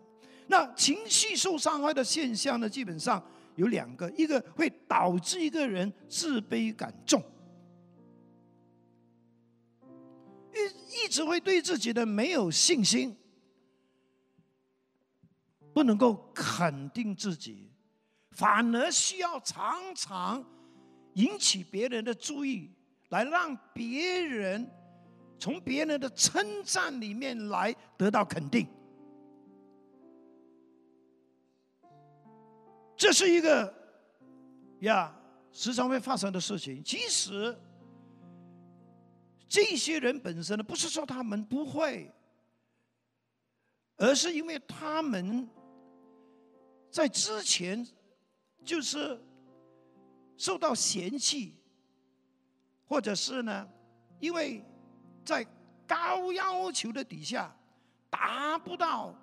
[0.46, 3.24] 那情绪受伤害的现象呢，基本上
[3.56, 7.22] 有两个，一个会导致一个人自卑感重。
[10.52, 13.16] 一一直会对自己的没有信心，
[15.72, 17.69] 不能够肯定自己，
[18.30, 20.44] 反而需要常常
[21.14, 22.70] 引起别人的注意，
[23.10, 24.70] 来让别人
[25.38, 28.66] 从别人的称赞里面来得到肯定。
[32.96, 33.74] 这是一个
[34.80, 35.14] 呀
[35.52, 37.56] 时常会发生的事情，其实。
[39.52, 42.08] 这些人本身呢，不是说他们不会，
[43.96, 45.50] 而是因为他们
[46.88, 47.84] 在之前
[48.64, 49.20] 就是
[50.36, 51.54] 受到嫌弃，
[52.86, 53.68] 或者是呢，
[54.18, 54.64] 因为
[55.24, 55.46] 在
[55.86, 57.54] 高要求的底下
[58.08, 59.14] 达不到、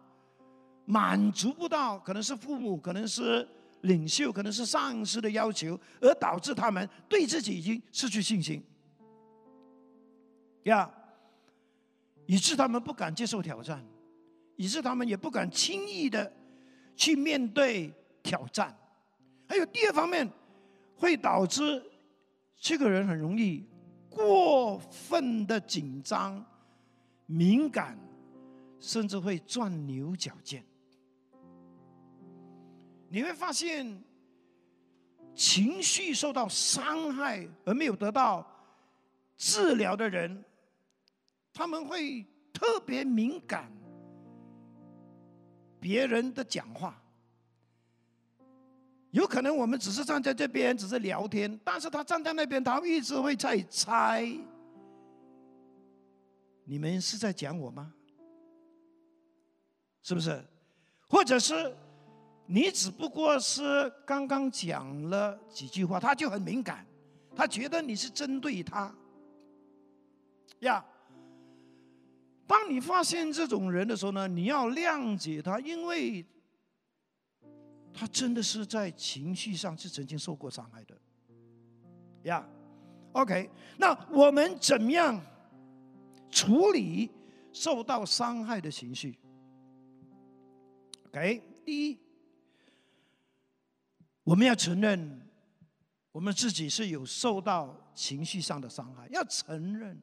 [0.85, 3.47] 满足不到，可能是父母，可能是
[3.81, 8.63] 领袖，可能是上司的要求，而导致他们对自己已经失去信心。
[10.63, 10.91] 呀，
[12.25, 13.85] 以致他们不敢接受挑战，
[14.57, 16.33] 以致他们也不敢轻易的
[16.95, 18.77] 去面对挑战。
[19.47, 20.29] 还有第二方面，
[20.95, 21.83] 会导致
[22.55, 23.65] 这个人很容易
[24.09, 26.43] 过分的紧张、
[27.25, 27.97] 敏感，
[28.79, 30.63] 甚至会钻牛角尖。
[33.09, 34.03] 你会发现，
[35.33, 38.45] 情绪受到伤害而没有得到
[39.37, 40.43] 治疗的人。
[41.53, 43.71] 他们会特别敏感
[45.79, 47.01] 别人的讲话，
[49.11, 54.27] 有可能我们只是站在这边，只是聊天，但是他站在那边，他一直会在猜，
[56.65, 57.93] 你们是在讲我吗？
[60.03, 60.43] 是不是？
[61.07, 61.73] 或者是
[62.45, 66.85] 你只不过是刚刚讲了几句话，他就很敏感，
[67.35, 68.93] 他觉得你是针对他，
[70.59, 70.85] 呀。
[72.45, 76.25] 当你发现这种人的时候呢，你要谅解他，因为
[77.99, 80.95] 他真的是在情绪上是曾经受过伤害的，
[82.25, 82.47] 呀
[83.13, 85.19] ，OK，那我们怎么样
[86.29, 87.09] 处理
[87.51, 89.17] 受到伤害的情绪
[91.07, 91.97] ？OK，第一，
[94.23, 95.27] 我们要承认
[96.11, 99.99] 我们自己是有受到情绪上的伤害，要承认。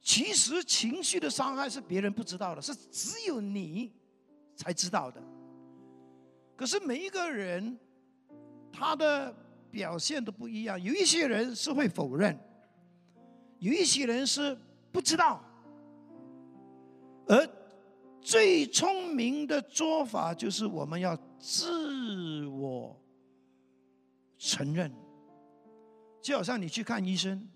[0.00, 3.90] 其实情绪的伤害是别人不知道的，是只有你
[4.54, 5.22] 才知道的。
[6.56, 7.78] 可是每一个人
[8.72, 9.34] 他的
[9.70, 12.38] 表现都不一样，有一些人是会否认，
[13.58, 14.56] 有一些人是
[14.92, 15.42] 不知道。
[17.26, 17.48] 而
[18.20, 22.96] 最聪明的做法就是我们要自我
[24.38, 24.92] 承认，
[26.22, 27.48] 就好像你去看医生。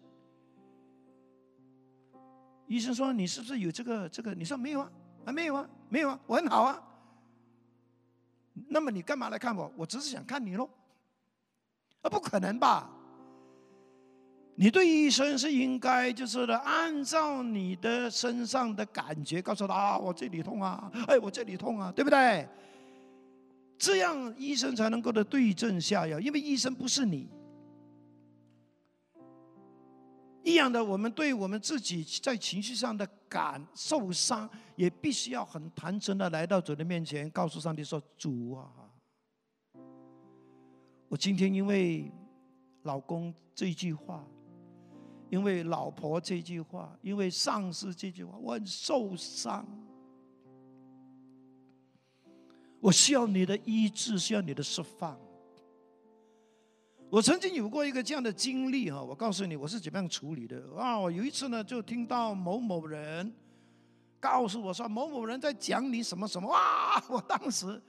[2.67, 4.93] 医生说：“你是不是有这个这个？”你说：“没有啊，
[5.25, 6.83] 啊没有啊，没有啊，我很好啊。”
[8.69, 9.73] 那么你干嘛来看我？
[9.77, 10.69] 我只是想看你喽。
[12.03, 12.91] 啊，不可能吧？
[14.55, 22.49] 你对医生是应该就是的，按照你的身上的感觉告诉他啊，我这里痛啊，哎，我这里痛啊，对不对？
[23.79, 27.29] 这样医生才能够的对症下药，因为医生不是你。
[30.49, 38.73] 一样的，我们对我们自己在情绪上的感受伤，也必须要很坦诚的来到主的面前，告诉上帝说：“主啊，
[41.09, 42.11] 我今天因为
[42.85, 44.27] 老公这句话，
[45.29, 49.69] 因为老婆这句话，因为上司这句话，我很受伤。
[52.81, 55.21] 我需要你的医治，需要你的释放。”
[57.11, 60.99] 我曾经有过一个这样的经历哈，我告诉你我是怎么样处理的啊！
[60.99, 63.33] 我有一次呢，就听到某某人
[64.21, 67.03] 告诉我说某某人在讲你什么什么哇！
[67.09, 67.81] 我当时，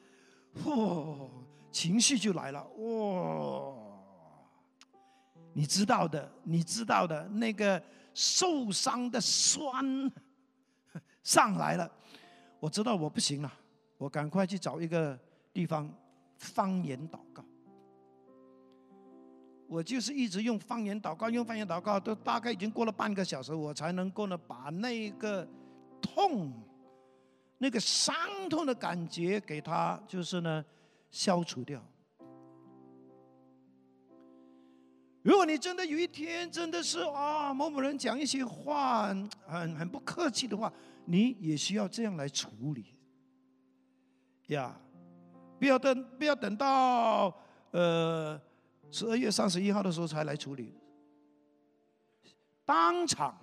[0.63, 1.30] 嚯，
[1.70, 3.76] 情绪就来了哇！
[5.51, 7.82] 你知道的，你知道的那个
[8.13, 9.84] 受伤的酸
[11.24, 11.91] 上来了，
[12.61, 13.51] 我知道我不行了，
[13.97, 15.20] 我赶快去找一个
[15.51, 15.93] 地方
[16.38, 17.43] 方言祷告。
[19.70, 25.47] 我就是一直用方言祷告，用方言祷告，都大概已经过了半个小时，我才能够呢把那个
[26.01, 26.51] 痛、
[27.59, 28.15] 那个伤
[28.49, 30.65] 痛的感觉给他，就是呢
[31.11, 31.80] 消除掉。
[35.22, 39.07] 如果你真的有一天真的是啊，某某人讲一些话
[39.45, 40.74] 很很不客气的话，
[41.05, 42.95] 你也需要这样来处理
[44.47, 44.76] 呀。
[45.59, 47.36] 不要等，不要等到
[47.72, 48.41] 呃
[48.91, 50.73] 十二月三十一号的时候才来处理，
[52.65, 53.37] 当场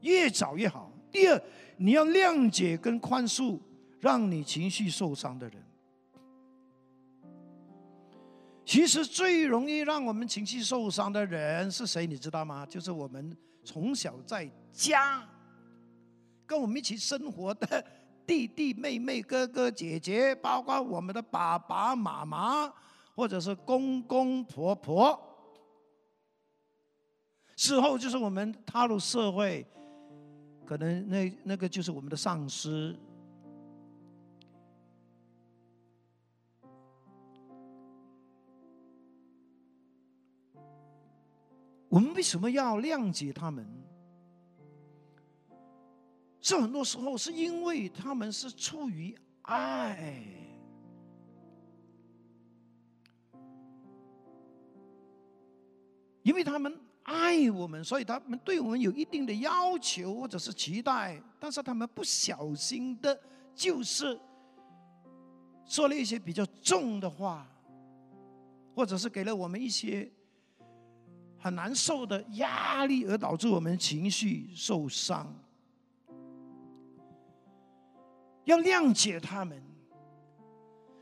[0.00, 0.90] 越早越好。
[1.10, 1.42] 第二，
[1.76, 3.58] 你要谅解跟宽恕
[4.00, 5.62] 让你情绪受伤的人。
[8.64, 12.06] 其实最容易让我们情绪受伤的人是谁？
[12.06, 12.64] 你知道吗？
[12.66, 15.28] 就是我们从小在家
[16.46, 17.84] 跟我们一起生活的
[18.24, 22.72] 弟弟妹妹、哥哥姐姐，包括我们的爸爸妈妈，
[23.14, 25.20] 或者是公公婆婆。
[27.56, 29.66] 事后就是我们踏入社会，
[30.64, 32.98] 可能那那个就是我们的上司。
[41.88, 43.66] 我们为什么要谅解他们？
[46.40, 50.49] 是很多时候是因为他们是出于爱，
[56.22, 63.20] 因为他们爱我们，所以他们对我们有一定的要求或者是期待，但是他们不小心的，
[63.54, 64.18] 就是
[65.64, 67.46] 说了一些比较重的话，
[68.74, 70.10] 或者是给了我们一些。
[71.42, 75.34] 很难受的压力，而导致我们情绪受伤。
[78.44, 79.58] 要谅解他们，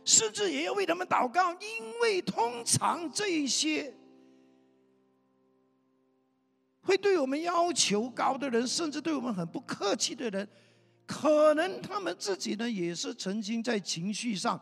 [0.05, 3.93] 甚至也要为他们祷告，因为通常这一些
[6.89, 10.49] 会对我们要求高的人，甚至对我们很不客气的人，
[11.07, 14.59] 可能他们自己呢，也是曾经在情绪上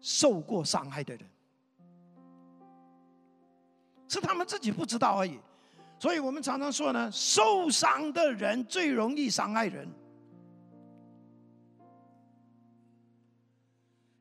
[0.00, 1.28] 受过伤害的人。
[4.08, 5.38] 是他们自己不知道而已，
[5.98, 9.86] 所以我们常常说呢，受伤的人最容易伤害人。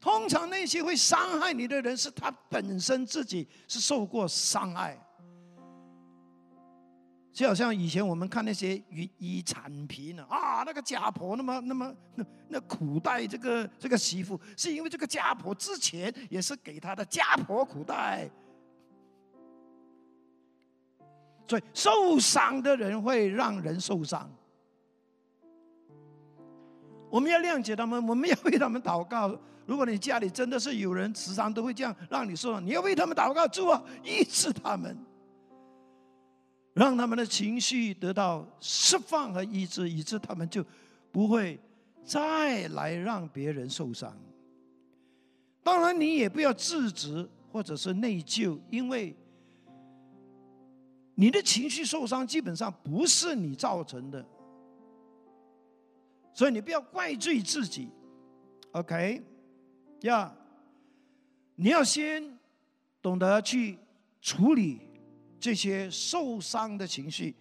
[0.01, 5.01] 通常那些会伤害你的人，是他本身自己是受过伤害。
[7.37, 18.27] 就好像以前我们看那些雨衣产品呢，啊，那个家婆那么那么那那苦待这个这个媳妇，是因为这个家婆之前也是给她的家婆苦待。
[21.47, 24.27] 所以受伤的人会让人受伤。
[27.11, 29.39] 我们要谅解他们，我们要为他们祷告。
[29.67, 34.97] 如果你家里真的是有人时常都会这样让你受伤，你要为他们祷告，主啊，医治他们，
[36.77, 40.63] 让他们的情绪得到释放和医治，以致他们就
[41.11, 41.59] 不会
[42.05, 44.15] 再来让别人受伤。
[45.63, 49.15] 当然，你也不要自责或者是内疚，因为。
[51.19, 54.23] 你的情绪受伤，基本上不是你造成的，
[56.31, 57.89] 所以你不要怪罪自己
[58.73, 59.23] ，OK？
[60.01, 60.31] 呀，
[61.55, 62.37] 你要先
[63.01, 63.79] 懂得去
[64.21, 64.79] 处理
[65.39, 67.35] 这些受伤的情绪，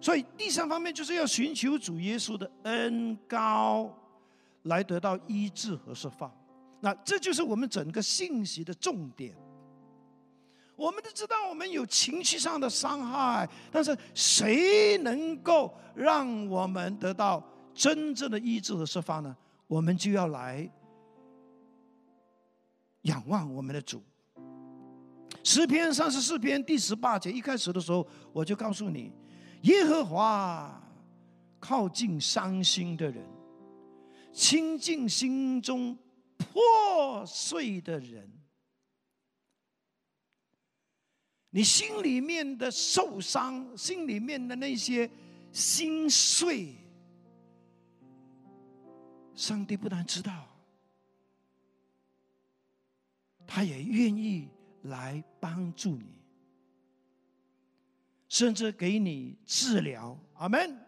[0.00, 3.92] 所以第三方面就是要寻求主耶稣的恩高，
[4.64, 6.32] 来得到医治和释放。
[6.80, 9.34] 那这就是我们整个信息的重点。
[10.74, 19.36] 我们都知道，我们有情绪上的伤害，但是谁能够让我们得到真正的医治和释放呢？
[19.68, 20.68] 我们就要来
[23.02, 24.02] 仰望我们的主。
[25.44, 29.12] 十篇三十四篇第十八节一开始的时候，我就告诉你：
[29.62, 30.80] 耶和华
[31.58, 33.24] 靠近伤心的人，
[34.32, 35.98] 亲近心中
[36.36, 38.30] 破碎的人。
[41.50, 45.10] 你心里面的受伤，心里面的那些
[45.50, 46.74] 心碎，
[49.34, 50.48] 上帝不但知道，
[53.46, 54.48] 他也愿意
[54.82, 56.20] 来帮助你，
[58.28, 60.18] 甚至给你治疗。
[60.34, 60.78] 阿门。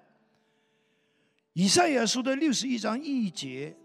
[1.53, 3.77] 以赛亚书的六十一章一节，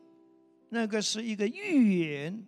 [0.69, 2.45] 那个是一个预言。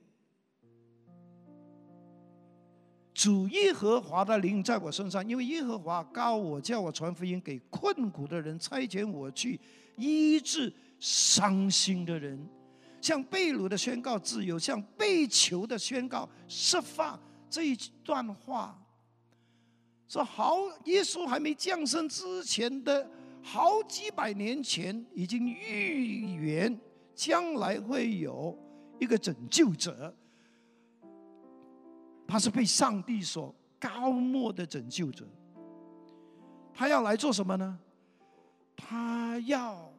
[3.14, 9.60] 主耶和华的灵在我身上，因为耶和华告我，叫我传福音给困苦的人，差遣我去
[9.96, 12.44] 医治伤心的人，
[13.00, 17.20] 向被掳的宣告自由，向被囚的宣告释放。
[17.52, 18.82] 这一段话
[20.08, 23.08] 说好，耶稣还没降生之前的
[23.44, 26.80] 好几百年前，已经预言
[27.14, 28.58] 将来会有
[29.00, 30.16] 一个拯救者，
[32.26, 35.28] 他是被上帝所高莫的拯救者。
[36.74, 37.78] 他要来做什么呢？
[38.78, 39.94] 他要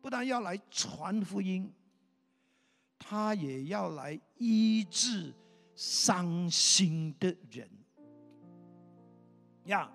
[0.00, 1.72] 不但要来传福音，
[2.98, 5.34] 他也要来医治
[5.84, 7.68] 伤心的人
[9.64, 9.90] 呀。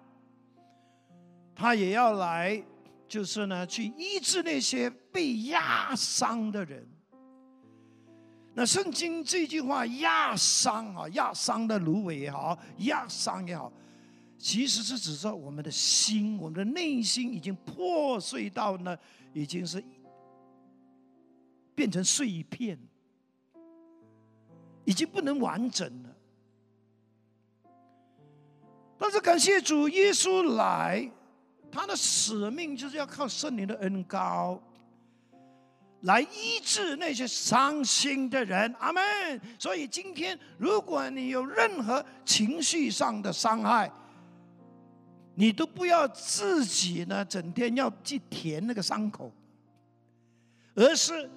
[1.55, 2.61] 他也要来，
[3.07, 6.85] 就是呢，去医治那些被压伤的人。
[8.53, 13.71] 那圣经这句话“压伤”啊，压伤的芦苇也好，压伤也好。
[14.37, 18.97] 其实是指说我们的心，我们的内心已经破碎到呢，
[19.33, 19.81] 已经是
[21.73, 22.77] 变成碎片，
[24.87, 26.09] 已经不能完整了。
[28.97, 31.11] 但是感谢主，耶稣来，
[31.69, 34.57] 他的使命就是要靠圣灵的恩膏，
[36.03, 38.73] 来医治那些伤心的人。
[38.79, 39.03] 阿门。
[39.59, 43.91] 所以今天，如果你有任何情绪上的伤害，
[45.35, 49.31] 你都不要自己呢，整天要去填那个伤口，
[50.75, 51.29] 而是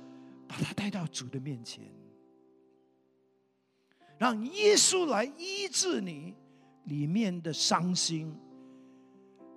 [0.46, 1.82] 把它带到主的面前，
[4.20, 6.34] 让耶稣来医治你
[6.84, 8.36] 里面的伤心，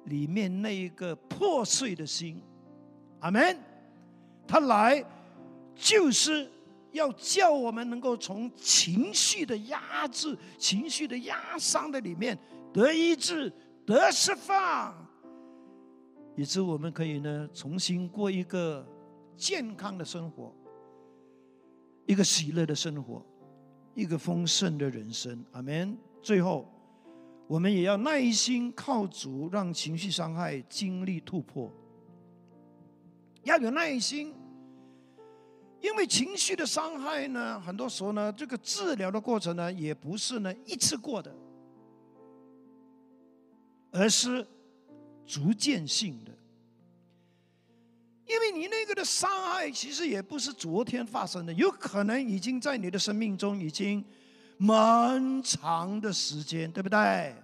[0.05, 2.41] 里面那一个破碎的心。
[3.20, 3.59] 阿门。
[4.47, 5.03] 他来
[5.76, 6.49] 就是
[6.93, 12.39] 要叫我们能够从情绪的压制、情绪的压伤的里面
[12.74, 13.51] 得医治。
[13.86, 14.95] 得释放，
[16.38, 18.88] 以致我们可以呢重新过一个
[19.36, 20.55] 健康的生活，
[22.05, 23.22] 一个喜乐的生活，
[23.96, 25.44] 一个丰盛的人生。
[25.52, 25.98] 阿门。
[26.22, 26.72] 最后，
[27.48, 31.72] 我们也要耐心靠主，让情绪伤害经历突破。
[33.44, 34.34] 要有耐心，
[35.82, 41.36] 因为情绪的伤害呢，很多时候呢，这个治疗的过程呢，也不是呢一次过的。
[43.91, 44.48] 而是
[45.26, 46.32] 逐渐性的，
[48.54, 54.04] 你那个的伤害其实也不是昨天发生的，有可能已经在你的生命中已经
[54.58, 57.36] 蛮长的时间，对不对？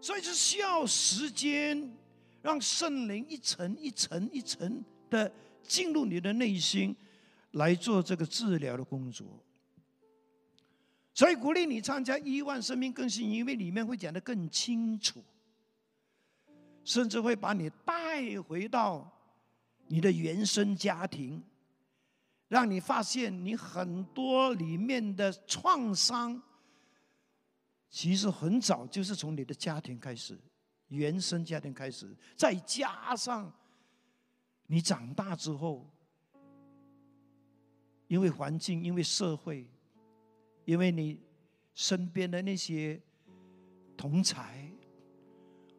[0.00, 1.92] 所以是需要时间，
[2.40, 5.30] 让圣灵一层一层一层的
[5.62, 6.96] 进入你的内心，
[7.52, 9.26] 来做这个治疗的工作。
[11.14, 15.22] 所以鼓励你参加亿万生命更新，因为里面会讲得更清楚，
[16.84, 19.08] 甚至会把你带回到
[19.92, 21.44] 你的原生家庭，
[22.48, 26.42] 让你发现你很多里面的创伤，
[27.90, 30.40] 其实很早就是从你的家庭开始，
[30.88, 33.52] 原生家庭开始，再加上
[34.66, 35.86] 你长大之后，
[38.08, 39.68] 因为环境，因为社会。
[40.64, 41.20] 因为你
[41.74, 43.02] 身边的那些
[43.96, 44.70] 同才，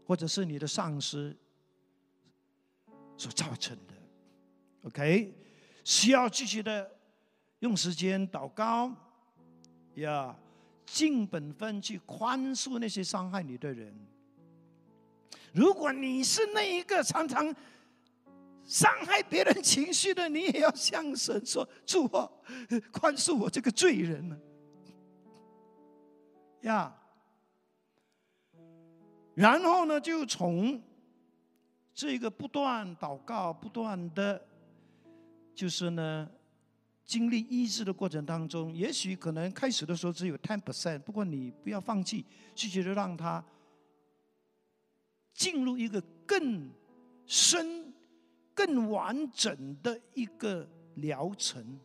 [0.06, 1.34] 或者是你的上司
[3.16, 3.93] 所造成的
[4.84, 5.34] ，OK，
[5.84, 6.90] 需要继续的
[7.60, 8.92] 用时间祷告，
[9.96, 10.36] 呀，
[10.86, 13.94] 尽本分去宽恕那些伤害你的人。
[15.54, 17.54] 如果你是那一个常常
[18.66, 22.30] 伤害别人情绪的，你也要向神说：“主啊，
[22.92, 24.40] 宽恕我这个罪人呢。”
[26.64, 26.96] 呀，
[29.36, 30.82] 然后呢，就从
[31.94, 34.44] 这个不断祷告、不断的，
[35.54, 36.30] 就是呢，
[37.06, 42.26] 经历医治的过程当中，也许可能开始的时候只有 ten percent，不过你不要放弃，
[42.56, 43.44] 继续的让他
[45.34, 46.70] 进入一个更
[47.26, 47.94] 深、
[48.54, 51.80] 更完整的一个疗程，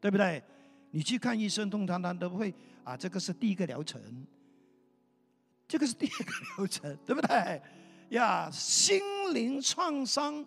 [0.00, 0.42] 对不对？
[0.90, 2.54] 你去看医生，通常他都会。
[2.82, 4.00] 啊，这个是第一个疗程，
[5.68, 7.62] 这个是第二个疗程，对不对？
[8.08, 8.98] 呀，心
[9.34, 10.44] 灵创伤、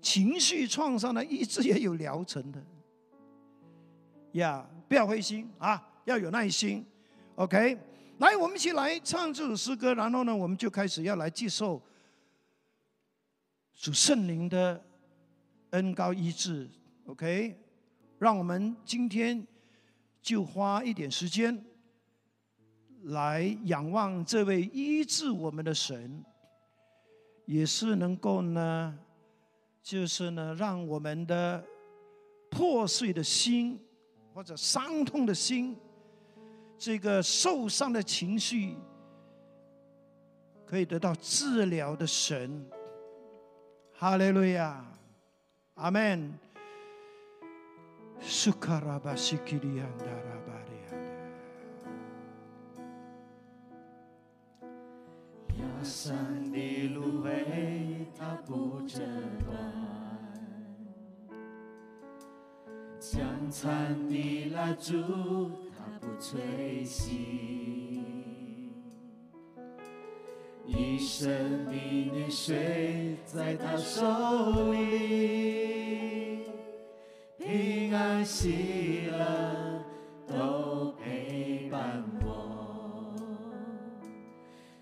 [0.00, 2.62] 情绪创伤呢，一直也有疗程的。
[4.32, 6.84] 呀，不要灰心啊，要有耐心。
[7.36, 7.78] OK，
[8.18, 11.82] 来，我们一起来唱这首诗歌，然后呢，我们就开始要来接受
[13.74, 14.84] 主圣灵的
[15.70, 16.68] 恩高医治。
[17.06, 17.58] OK，
[18.18, 19.46] 让我们今天。
[20.20, 21.64] 就花一点时间
[23.04, 26.22] 来仰望这位医治我们的神，
[27.46, 28.98] 也是能够呢，
[29.88, 31.64] 就是呢，让我们的
[32.50, 33.82] 破碎的心，
[34.34, 35.74] 或者伤痛的心，
[36.76, 38.76] 这个受伤的情绪，
[40.66, 42.68] 可以得到治疗的神。
[43.94, 44.84] 哈利路亚，
[45.76, 46.38] 阿门。
[55.82, 57.77] 山的芦苇
[58.18, 58.98] 它不折
[59.38, 59.56] 断，
[62.98, 64.92] 江残的蜡烛
[65.76, 67.12] 它不吹熄，
[70.66, 76.42] 一生的年岁在他手里，
[77.38, 79.84] 平安喜乐
[80.26, 83.14] 都陪伴我。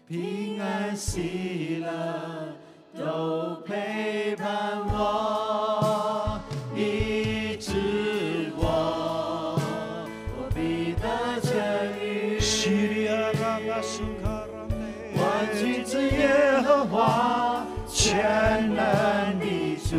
[0.07, 2.56] 平安喜乐
[2.99, 4.47] 都陪伴
[4.89, 6.41] 我，
[6.75, 9.61] 医治我，
[10.39, 11.07] 我必得
[16.63, 19.97] 和华，全能的主，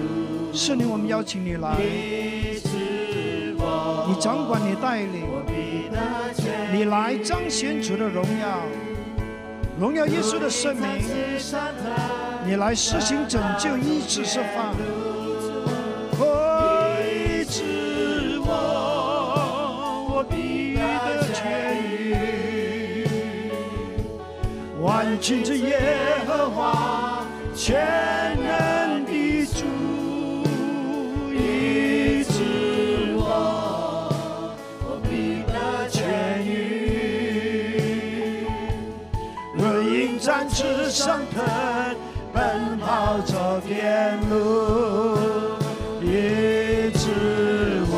[0.51, 5.97] 圣灵，我们邀请你来，医治我，你掌管，你带领，我必得
[6.33, 6.77] 痊愈。
[6.77, 8.63] 你来彰显主的荣耀，
[9.79, 10.87] 荣耀耶稣的圣名，
[12.47, 14.73] 你来施行拯救、医治、释放，
[17.03, 18.47] 医治我，
[20.15, 20.81] 我必得
[21.33, 21.43] 痊
[21.83, 23.05] 愈。
[24.81, 25.77] 万军之耶
[26.25, 29.65] 和华，全能的主，
[31.35, 34.07] 医治我，
[34.85, 35.99] 我必得痊
[36.45, 38.47] 愈。
[39.53, 41.43] 若因战至上疼，
[43.61, 44.35] 天路，
[46.01, 47.09] 医治
[47.89, 47.95] 我。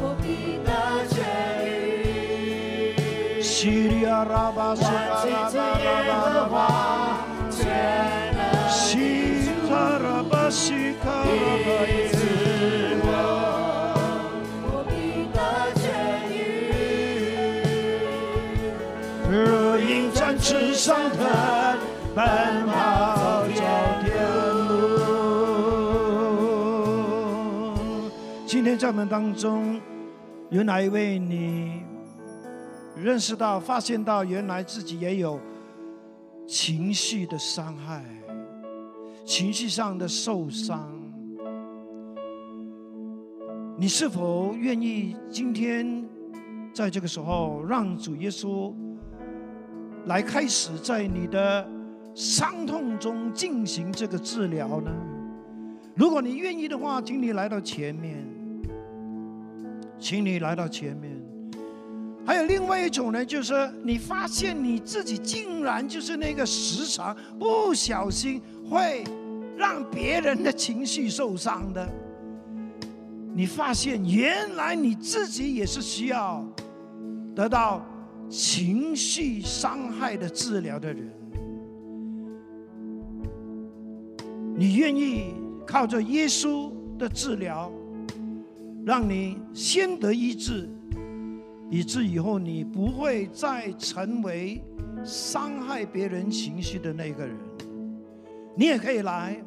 [0.00, 0.70] 我必得
[1.10, 1.16] 痊
[1.66, 1.66] 愈。
[3.42, 4.88] 西里亚拉巴苏卡
[5.24, 5.58] 拉巴
[6.02, 6.56] 拉巴巴，
[7.50, 7.58] 全
[8.34, 8.40] 能
[8.70, 11.22] 西塔拉巴西卡拉
[11.64, 11.92] 巴耶。
[14.64, 14.92] 我必
[15.34, 15.38] 得
[15.76, 15.76] 痊
[16.32, 16.32] 愈。
[19.30, 21.18] 若因战至上腾，
[28.88, 29.78] 今天在我们当中，
[30.48, 31.82] 有哪一位你
[32.96, 35.38] 认识到、发现到，原来自己也有
[36.46, 38.02] 情绪的伤害、
[39.26, 40.90] 情绪上的受伤？
[43.76, 46.02] 你是否愿意今天
[46.72, 48.72] 在这个时候，让主耶稣
[50.06, 51.68] 来开始在你的
[52.14, 54.90] 伤痛中进行这个治疗呢？
[55.94, 58.26] 如果你愿意的话，请你来到前面，
[59.98, 61.16] 请你来到前面。
[62.24, 69.02] 还有另外一种呢，就是你发现你自己竟然就是那个时常不小心会
[69.56, 71.88] 让别人的情绪受伤的。
[73.34, 76.44] 你发现原来你自己也是需要
[77.34, 77.82] 得到
[78.28, 81.10] 情绪伤害的治疗的人，
[84.54, 85.34] 你愿意
[85.66, 87.72] 靠着耶稣的治疗，
[88.84, 90.68] 让你先得医治，
[91.70, 94.62] 以致以后你不会再成为
[95.04, 97.36] 伤害别人情绪的那个人。
[98.56, 99.40] 你也可以来。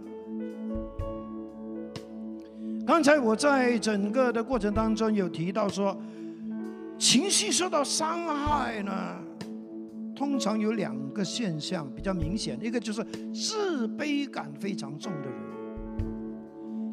[2.86, 6.00] 刚才我在整个的过程当中有提到说，
[6.98, 8.92] 情绪受到伤害呢，
[10.16, 13.04] 通常有两个现象比较明显，一个就是
[13.34, 15.36] 自卑感非常重的人。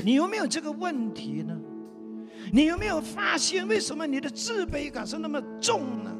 [0.04, 1.58] 你有没有这个问题呢？
[2.52, 6.14] 你有没有发现为什么你的自卑感是那么重呢？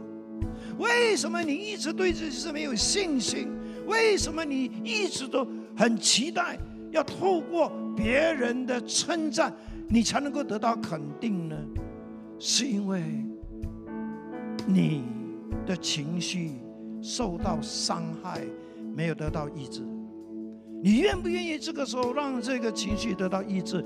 [0.78, 3.48] 为什么你一直对自己是没有信心？
[3.86, 6.58] 为什么你一直都很期待
[6.90, 9.52] 要透过别人的称赞，
[9.88, 11.56] 你才能够得到肯定呢？
[12.38, 13.02] 是因为
[14.66, 15.02] 你
[15.66, 16.52] 的情绪
[17.02, 18.42] 受到伤害，
[18.94, 19.80] 没有得到抑制。
[20.80, 23.84] 你愿不愿意这个时候让这个情绪得到抑制，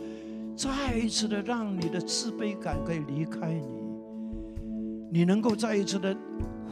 [0.57, 6.17] 再一次的让你的自卑感可以离开你，你能够再一次的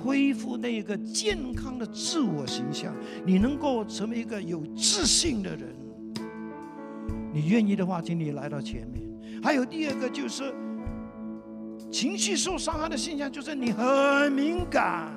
[0.02, 5.74] 恢复那个健康的自我形象，你能够成为一个有自信的人。
[7.32, 9.02] 你愿意的话，请你来到前面。
[9.42, 10.54] 还有第二个就是
[11.90, 15.08] 情绪受伤害的现象，就是你很敏感，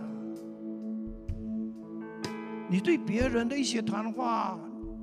[2.69, 4.57] 你对别人的一些谈话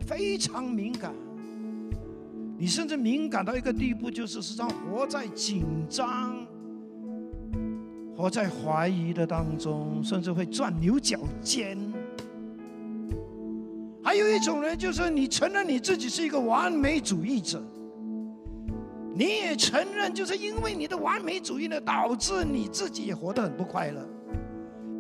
[0.07, 1.13] 非常敏感，
[2.61, 6.47] 你甚至敏感到一个地步，就是时常活在紧张、
[8.15, 11.79] 活在怀疑的当中，甚至会钻牛角尖。
[14.03, 17.63] 还有一种人，就是你承认你自己是一个完美主义者，
[19.15, 24.07] 你也承认，就是因为你的完美主义呢，导致你自己也活得很不快乐，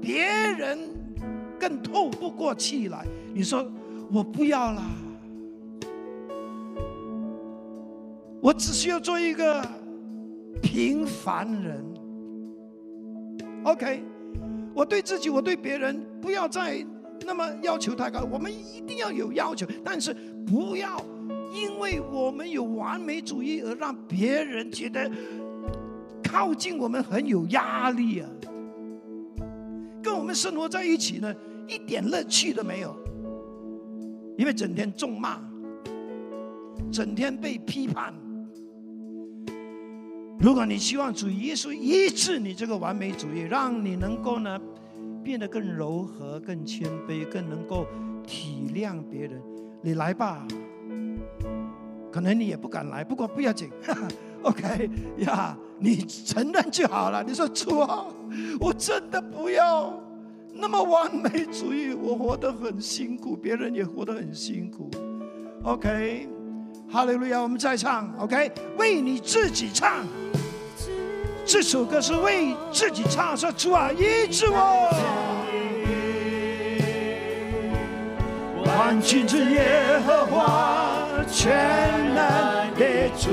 [0.01, 0.79] 别人
[1.59, 3.07] 更透不过气来。
[3.35, 3.71] 你说
[4.11, 4.83] 我不要了，
[8.41, 9.67] 我只需要做一个
[10.63, 11.85] 平凡人。
[13.65, 14.03] OK，
[14.75, 16.85] 我对自己，我对别人，不要再。
[17.27, 20.17] 那么要求太高，我们一定要有要求，但是
[20.47, 20.99] 不要
[21.53, 25.11] 因为我们有完美主义而让别人觉得
[26.25, 28.31] 靠近我们很有压力啊！
[30.03, 31.35] 跟我们生活在一起呢，
[31.69, 32.97] 一点乐趣都没有，
[34.39, 35.39] 因为整天重骂，
[36.91, 38.15] 整天被批判。
[40.41, 44.59] 如果你希望主耶稣医治你这个完美主义，让你能够呢？
[45.23, 47.87] 变得更柔和、更谦卑、更能够
[48.27, 49.39] 体谅别人。
[49.83, 50.49] 你来吧，
[52.11, 53.69] 可能你也不敢来，不过不要紧。
[54.41, 54.89] OK
[55.19, 57.23] 呀，你承认就好了。
[57.23, 58.07] 你说主啊，
[58.59, 59.93] 我真的不要
[60.55, 64.91] 那么完美主义，我活得很辛苦，别人也活得很辛苦。
[65.65, 66.27] OK，
[66.93, 68.13] 哈利路亚，我们再唱。
[68.19, 70.05] OK，为你自己唱。
[71.47, 74.91] 这首歌是为自己唱，说主啊，医治我。
[78.65, 80.99] 万军之耶和华，
[81.31, 81.53] 全
[82.13, 83.31] 能的主，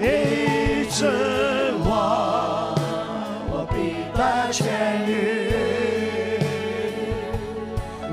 [0.00, 1.06] 医治
[1.84, 2.74] 我，
[3.50, 4.64] 我必得痊
[5.06, 5.52] 愈。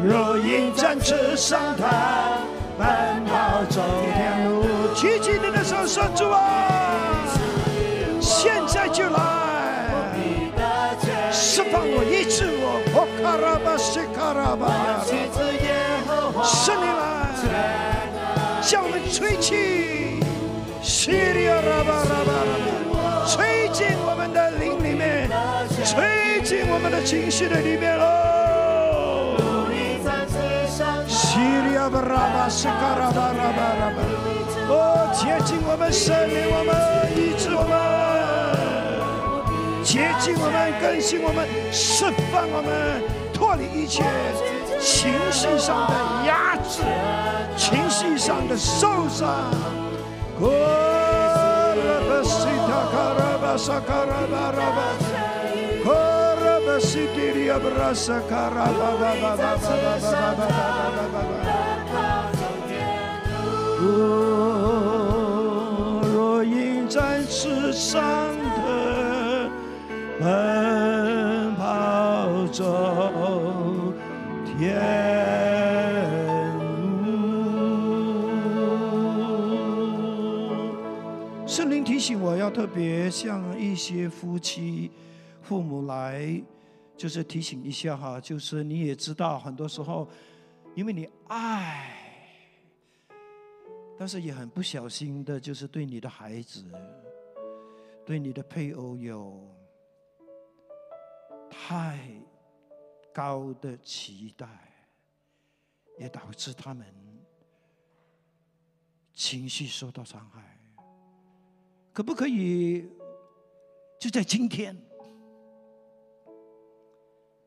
[0.04, 1.88] 若因展翅上腾，
[2.80, 2.88] 奔
[3.26, 3.82] 跑走
[4.16, 4.64] 天路。
[4.96, 6.40] 举起你的手，说主啊。
[8.22, 9.18] 现在就来，
[11.32, 14.64] 释放我，医治我，我卡拉巴西卡拉巴！
[16.46, 17.02] 圣灵来，
[18.62, 20.24] 向我们吹气，
[20.82, 22.32] 西里亚拉巴拉巴，
[23.28, 25.30] 吹进我们的灵里面，
[25.84, 28.49] 吹进我们的情绪的里面喽！
[34.72, 36.72] 哦，接近我们，圣灵我们，
[37.16, 37.74] 医治我们。
[39.84, 43.02] 洁净我们，更新我们，释放我们，
[43.34, 44.04] 脱离一切
[44.80, 45.94] 情绪上的
[46.28, 46.84] 压制，
[47.58, 49.28] 情绪上的受伤。
[66.14, 68.38] 若因在世上。
[70.22, 73.94] 奔跑走
[74.46, 74.76] 天
[77.06, 77.08] 路，
[81.48, 84.92] 圣灵提醒我要特别向一些夫妻、
[85.42, 86.44] 父母来，
[87.00, 90.10] 就是提醒一下哈，就是你也知道，很多时候
[90.76, 91.96] 因为你爱，
[93.98, 96.66] 但是也很不小心的，就是对你的孩子、
[98.06, 99.48] 对你的配偶有。
[101.52, 102.00] 太
[103.12, 104.48] 高的期待，
[105.98, 106.86] 也导致他们
[109.14, 110.58] 情绪受到伤害。
[111.92, 112.88] 可不可以
[114.00, 114.78] 就在今天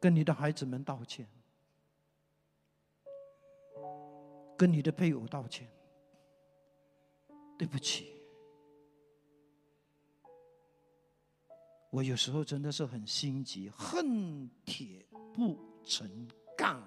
[0.03, 1.25] 跟你的孩子们道歉，
[4.59, 5.71] 跟你的配偶道歉？
[7.57, 8.21] 对不起。
[11.91, 16.29] 我有时候真的是很心急，恨铁不成
[16.59, 16.83] 钢，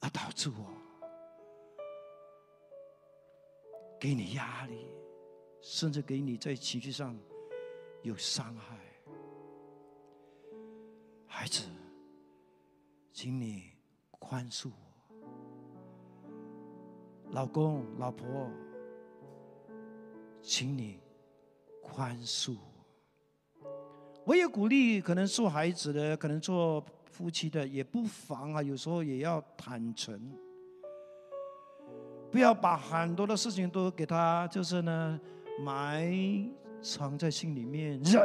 [0.00, 0.74] 而导致我
[3.98, 4.90] 给你压力，
[5.62, 7.18] 甚至给你在情绪上
[8.02, 8.91] 有伤害。
[11.34, 11.62] 孩子，
[13.10, 13.64] 请你
[14.10, 14.74] 宽恕我；
[17.32, 18.50] 老公、老婆，
[20.42, 21.00] 请你
[21.80, 22.58] 宽恕。
[24.24, 28.62] 我我也鼓励，可能做孩子的，可能做夫妻的，也不妨啊。
[28.62, 30.32] 有时候也要坦诚，
[32.30, 35.20] 不要把很多的事情都给他，就是呢
[35.60, 36.10] 埋
[36.80, 38.22] 藏在心里面，忍，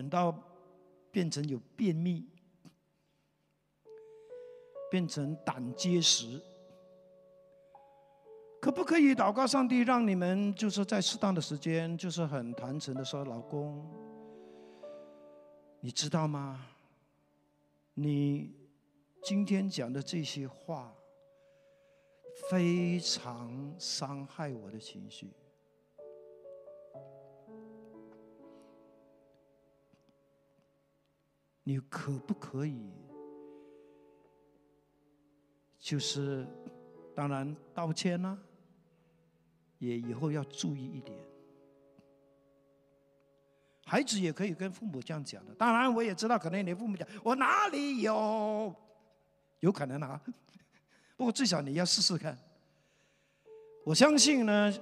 [0.00, 0.34] 等到
[1.10, 2.26] 变成有便秘，
[4.90, 6.40] 变成胆结石。
[8.62, 13.86] 可不可以祷告上帝，让你们就是在适当的时间，就是很坦诚的说，老公，
[15.80, 16.66] 你知道吗？
[17.92, 18.54] 你
[19.22, 20.94] 今天讲的这些话，
[22.48, 25.30] 非常伤害我的情绪。
[31.70, 32.90] 你可不可以，
[35.78, 36.44] 就是
[37.14, 38.36] 当然道歉呢？
[39.78, 41.16] 也以后要注意一点，
[43.84, 45.54] 孩子也可以跟父母这样讲的。
[45.54, 48.74] 当然，我也知道，可能你父母讲我哪里有，
[49.60, 50.20] 有可能啊。
[51.16, 52.36] 不过至少你要试试看。
[53.84, 54.74] 我相信呢，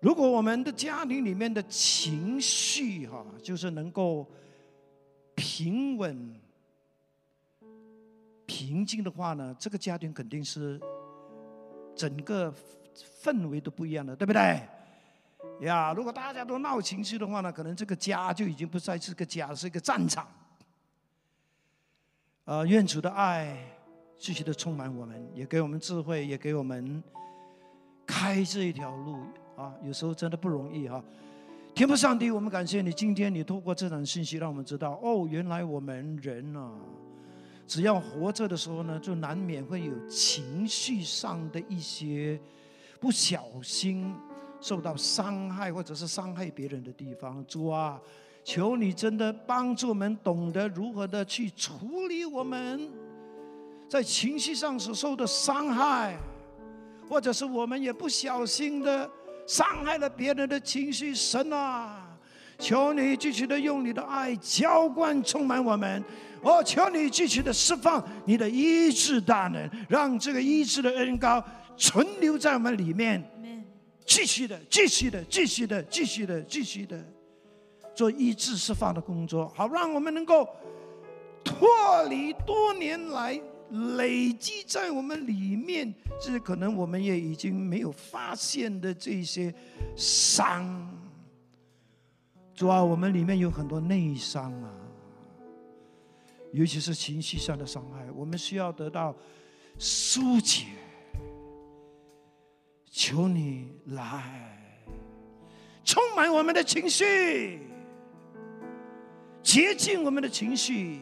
[0.00, 4.30] 如果我们的家庭里面的情绪哈，就是能够
[5.34, 6.34] 平稳、
[8.46, 10.80] 平静的话呢，这个家庭肯定是
[11.96, 12.54] 整个。
[13.20, 14.60] 氛围都不一样的，对不对？
[15.66, 20.28] 呀，如果大家都闹情绪的话呢，可能这个家就已经不再是个家，是一个战场。
[22.44, 23.58] 呃，愿主的爱
[24.16, 27.02] 继续的充满我们，也给我们智慧，也给我们
[28.06, 29.24] 开这一条路
[29.56, 29.74] 啊！
[29.82, 31.02] 有时候真的不容易哈。
[31.74, 36.70] 天父上帝，我们感谢你，今天你透过这场信息，让我们知道，哦，原来我们人啊，
[37.66, 42.40] 只要活着的时候呢，就难免会有情绪上的一些。
[43.00, 44.14] 不小心
[44.60, 48.00] 受到伤害，或者是伤害别人的地方，主啊，
[48.44, 52.88] 求你真的帮助我们懂得如何的去处理我们
[53.88, 56.16] 在情绪上所受的伤害，
[57.08, 59.10] 或者是我们也不小心的
[59.46, 61.14] 伤害了别人的情绪。
[61.14, 62.08] 神啊，
[62.58, 66.02] 求你继续的用你的爱浇灌充满我们，
[66.42, 71.44] 哦，求你继续的释放你的医治大能，让这个医治的恩膏。
[71.76, 73.20] 存留在我们里面，
[74.06, 77.04] 继续的，继续的，继续的，继续的，继续的
[77.96, 80.48] 做医治释放的工作，好让我们能够
[81.42, 81.66] 脱
[82.04, 83.40] 离多年来
[83.96, 89.52] 累积在我们里面，这可能我们也已经没有发现的这些
[89.96, 90.90] 伤。
[92.54, 94.70] 主啊，我们里面有很多内伤啊，
[96.52, 99.16] 尤其是情绪上的伤害，我们需要得到
[99.78, 100.66] 疏解。
[102.90, 104.56] 求你来，
[105.82, 107.58] 充满我们的情绪，
[109.42, 111.00] 洁净我们的情绪，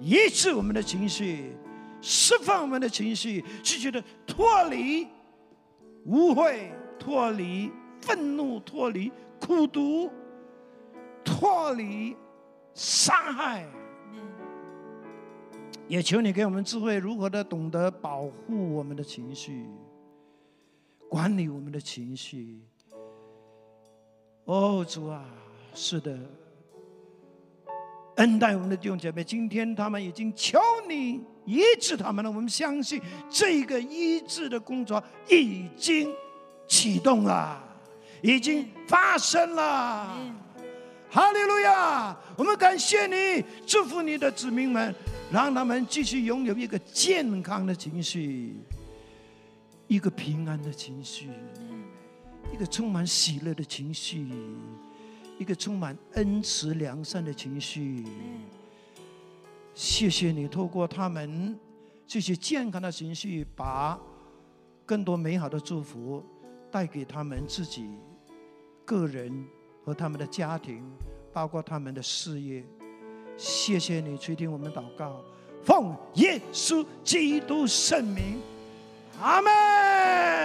[0.00, 1.56] 医治我们的情绪，
[2.00, 5.06] 释放我们的情绪，去觉得脱离
[6.06, 7.70] 污秽，脱离
[8.00, 10.10] 愤怒，脱离苦毒，
[11.24, 12.16] 脱离
[12.74, 13.66] 伤害。
[15.86, 19.66] 也求你给我们智慧，如何的懂得保护我们的情绪。
[21.08, 22.60] 管理我们的情绪，
[24.46, 25.24] 哦，主啊，
[25.72, 26.18] 是的，
[28.16, 29.22] 恩待我们的弟兄姐妹。
[29.22, 30.58] 今天他们已经求
[30.88, 33.00] 你医治他们了，我们相信
[33.30, 36.12] 这个医治的工作已经
[36.66, 37.62] 启动了，
[38.22, 40.18] 已经发生了。
[41.10, 42.16] 哈利路亚！
[42.36, 44.92] 我们感谢你，祝福你的子民们，
[45.30, 48.56] 让他们继续拥有一个健康的情绪。
[49.86, 51.28] 一个平安的情绪，
[52.52, 54.26] 一个充满喜乐的情绪，
[55.38, 58.04] 一个充满恩慈良善的情绪。
[59.74, 61.58] 谢谢你透过他们
[62.06, 63.98] 这些健康的情绪，把
[64.86, 66.24] 更多美好的祝福
[66.70, 67.88] 带给他们自己、
[68.84, 69.44] 个人
[69.84, 70.84] 和他们的家庭，
[71.32, 72.64] 包括他们的事业。
[73.36, 75.20] 谢谢你垂听我们祷告，
[75.64, 78.40] 奉耶稣基督圣名，
[79.20, 80.43] 阿门。